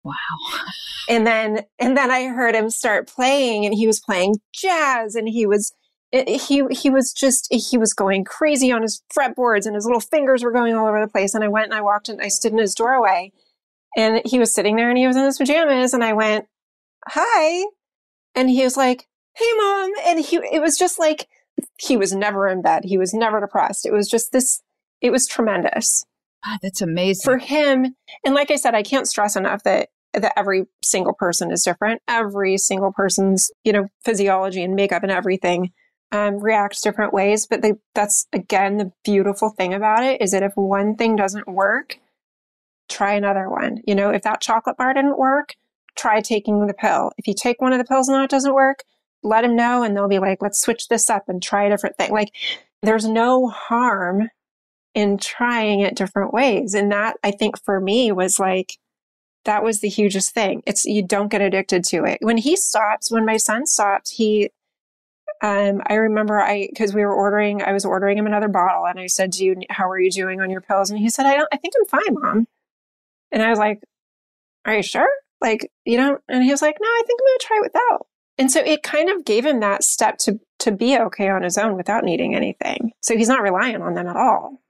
[0.05, 0.15] Wow.
[1.09, 5.29] and then and then I heard him start playing and he was playing jazz and
[5.29, 5.73] he was
[6.13, 10.01] it, he he was just he was going crazy on his fretboards and his little
[10.01, 11.35] fingers were going all over the place.
[11.35, 13.33] And I went and I walked and I stood in his doorway
[13.97, 15.95] and he was sitting there and he was in his pajamas.
[15.95, 16.47] And I went
[17.09, 17.65] hi.
[18.35, 19.91] And he was like hey mom.
[20.07, 21.29] And he it was just like
[21.79, 22.85] he was never in bed.
[22.85, 23.87] He was never depressed.
[23.87, 24.61] It was just this
[25.01, 26.05] it was tremendous.
[26.45, 27.23] God, that's amazing.
[27.25, 27.95] for him
[28.25, 32.03] and like i said i can't stress enough that that every single person is different.
[32.09, 35.73] Every single person's you know physiology and makeup and everything
[36.13, 40.43] um, reacts different ways but they, that's again the beautiful thing about it is that
[40.43, 41.99] if one thing doesn't work
[42.89, 45.55] try another one you know if that chocolate bar didn't work
[45.97, 48.85] try taking the pill if you take one of the pills and it doesn't work
[49.23, 51.97] let them know and they'll be like let's switch this up and try a different
[51.97, 52.33] thing like
[52.83, 54.29] there's no harm
[54.95, 56.75] in trying it different ways.
[56.75, 58.79] And that I think for me was like,
[59.45, 60.63] that was the hugest thing.
[60.67, 62.19] It's you don't get addicted to it.
[62.21, 64.51] When he stopped, when my son stopped, he
[65.43, 68.99] um I remember I because we were ordering, I was ordering him another bottle and
[68.99, 70.91] I said, Do you how are you doing on your pills?
[70.91, 72.47] And he said, I don't I think I'm fine, mom.
[73.31, 73.81] And I was like,
[74.65, 75.09] Are you sure?
[75.41, 78.07] Like, you know, and he was like, No, I think I'm gonna try without.
[78.39, 81.59] And so it kind of gave him that step to to be okay on his
[81.59, 82.93] own without needing anything.
[83.01, 84.63] So he's not relying on them at all.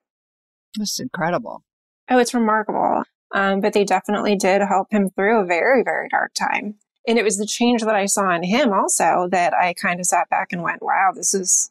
[0.76, 1.64] That's incredible.
[2.10, 3.04] Oh, it's remarkable.
[3.34, 6.76] Um, but they definitely did help him through a very, very dark time.
[7.07, 10.07] And it was the change that I saw in him also that I kind of
[10.07, 11.70] sat back and went, wow, this is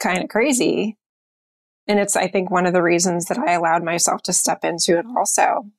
[0.00, 0.96] kind of crazy.
[1.86, 4.98] And it's, I think, one of the reasons that I allowed myself to step into
[4.98, 5.70] it also.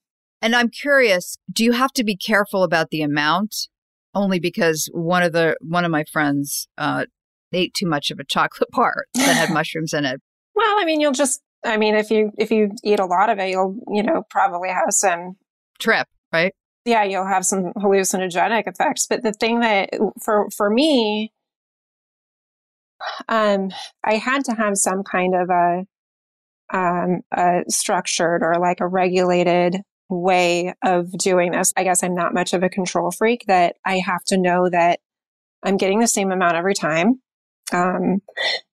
[0.42, 3.68] And I'm curious, do you have to be careful about the amount?
[4.16, 7.06] Only because one of the one of my friends uh,
[7.54, 10.22] ate too much of a chocolate bar that had mushrooms in it.
[10.56, 13.38] Well, I mean, you'll just, I mean, if you, if you eat a lot of
[13.38, 15.36] it, you'll, you know, probably have some
[15.80, 16.54] Trip, right?
[16.86, 19.06] Yeah, you'll have some hallucinogenic effects.
[19.08, 19.90] But the thing that
[20.24, 21.32] for for me,
[23.28, 23.70] um,
[24.04, 25.86] I had to have some kind of a
[26.72, 31.74] um a structured or like a regulated way of doing this.
[31.78, 35.00] I guess I'm not much of a control freak that I have to know that
[35.64, 37.22] I'm getting the same amount every time.
[37.72, 38.22] Um,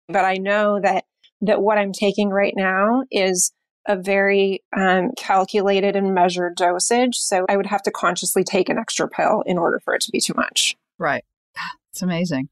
[0.09, 1.05] but I know that
[1.43, 3.53] that what I'm taking right now is
[3.87, 7.17] a very um, calculated and measured dosage.
[7.17, 10.11] So I would have to consciously take an extra pill in order for it to
[10.11, 10.77] be too much.
[10.99, 11.25] Right.
[11.91, 12.49] It's amazing.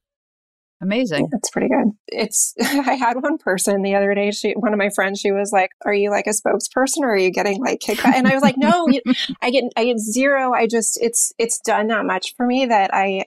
[0.80, 1.28] Amazing.
[1.32, 1.90] That's pretty good.
[2.06, 5.52] It's, I had one person the other day, she, one of my friends, she was
[5.52, 8.14] like, are you like a spokesperson or are you getting like kickback?
[8.14, 9.00] And I was like, no, you,
[9.42, 10.52] I get, I get zero.
[10.52, 13.24] I just, it's, it's done that much for me that I,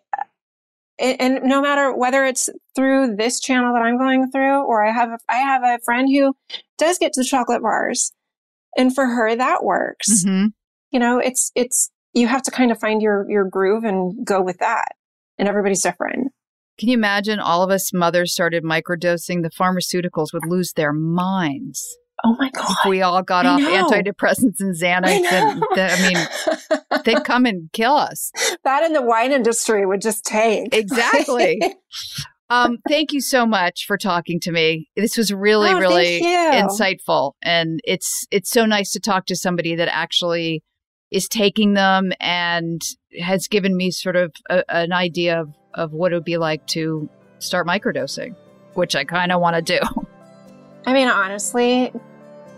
[1.01, 4.91] and, and no matter whether it's through this channel that I'm going through, or I
[4.91, 6.33] have, a, I have a friend who
[6.77, 8.11] does get to the chocolate bars
[8.77, 10.23] and for her that works.
[10.23, 10.45] hmm
[10.91, 14.41] You know, it's, it's, you have to kind of find your, your groove and go
[14.41, 14.89] with that.
[15.37, 16.31] And everybody's different.
[16.79, 19.43] Can you imagine all of us mothers started microdosing?
[19.43, 21.97] The pharmaceuticals would lose their minds.
[22.23, 22.69] Oh my God.
[22.69, 23.89] If we all got I off know.
[23.89, 26.01] antidepressants and Xanax, I and the- I
[26.69, 28.31] mean, they'd come and kill us.
[28.63, 30.73] that in the wine industry would just tank.
[30.75, 31.61] Exactly.
[32.49, 34.89] Um, thank you so much for talking to me.
[34.97, 39.73] This was really, Oh, really insightful, and it's it's so nice to talk to somebody
[39.75, 40.61] that actually
[41.11, 42.81] is taking them and
[43.21, 46.67] has given me sort of a, an idea of, of what it would be like
[46.67, 48.35] to start microdosing,
[48.73, 49.79] which I kind of want to do.
[50.85, 51.93] I mean, honestly,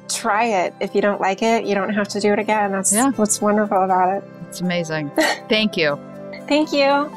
[0.10, 0.74] try it.
[0.82, 2.72] If you don't like it, you don't have to do it again.
[2.72, 3.12] That's Yeah.
[3.12, 4.24] what's wonderful about it.
[4.54, 5.10] It's amazing.
[5.50, 6.00] Thank you.
[6.48, 7.12] Thank you.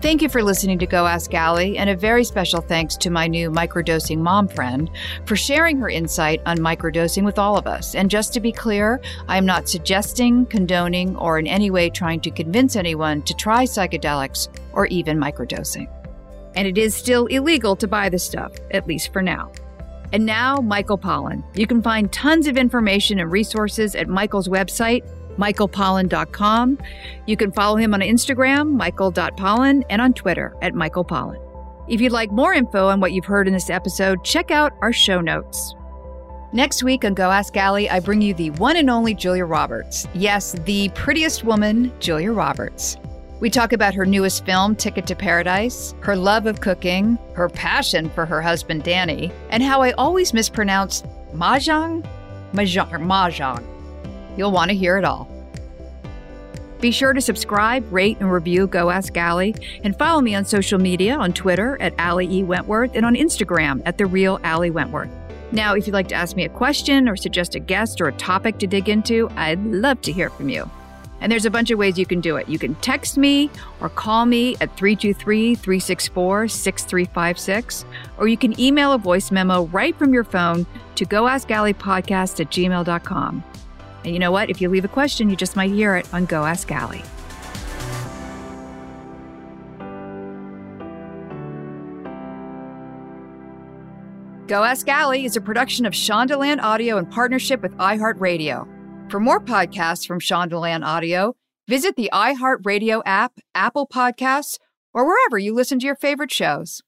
[0.00, 3.26] Thank you for listening to Go Ask Ali, and a very special thanks to my
[3.26, 4.88] new microdosing mom friend
[5.26, 7.96] for sharing her insight on microdosing with all of us.
[7.96, 12.20] And just to be clear, I am not suggesting, condoning, or in any way trying
[12.20, 15.88] to convince anyone to try psychedelics or even microdosing.
[16.54, 19.50] And it is still illegal to buy the stuff, at least for now.
[20.12, 21.44] And now, Michael Pollan.
[21.56, 25.08] You can find tons of information and resources at Michael's website,
[25.38, 26.78] michaelpollan.com.
[27.26, 31.38] You can follow him on Instagram, michael.pollan, and on Twitter at Michael Pollan.
[31.88, 34.92] If you'd like more info on what you've heard in this episode, check out our
[34.92, 35.74] show notes.
[36.52, 40.08] Next week on Go Ask Ali, I bring you the one and only Julia Roberts.
[40.14, 42.96] Yes, the prettiest woman, Julia Roberts.
[43.40, 48.10] We talk about her newest film, Ticket to Paradise, her love of cooking, her passion
[48.10, 52.06] for her husband Danny, and how I always mispronounce Mahjong?
[52.52, 53.06] Mahjong.
[53.06, 53.64] Mahjong.
[54.36, 55.26] You'll want to hear it all.
[56.82, 60.78] Be sure to subscribe, rate, and review Go Ask Ali, and follow me on social
[60.78, 62.42] media on Twitter at Ali E.
[62.42, 65.10] Wentworth and on Instagram at The Real Ali Wentworth.
[65.50, 68.12] Now, if you'd like to ask me a question or suggest a guest or a
[68.12, 70.70] topic to dig into, I'd love to hear from you.
[71.20, 72.48] And there's a bunch of ways you can do it.
[72.48, 73.50] You can text me
[73.80, 77.84] or call me at 323 364 6356,
[78.18, 83.44] or you can email a voice memo right from your phone to goaskalipodcast at gmail.com.
[84.04, 84.48] And you know what?
[84.48, 87.02] If you leave a question, you just might hear it on Go Ask Ali.
[94.46, 98.66] Go Ask Ali is a production of Shondaland Audio in partnership with iHeartRadio.
[99.10, 101.34] For more podcasts from Shondaland Audio,
[101.66, 104.58] visit the iHeartRadio app, Apple Podcasts,
[104.94, 106.80] or wherever you listen to your favorite shows.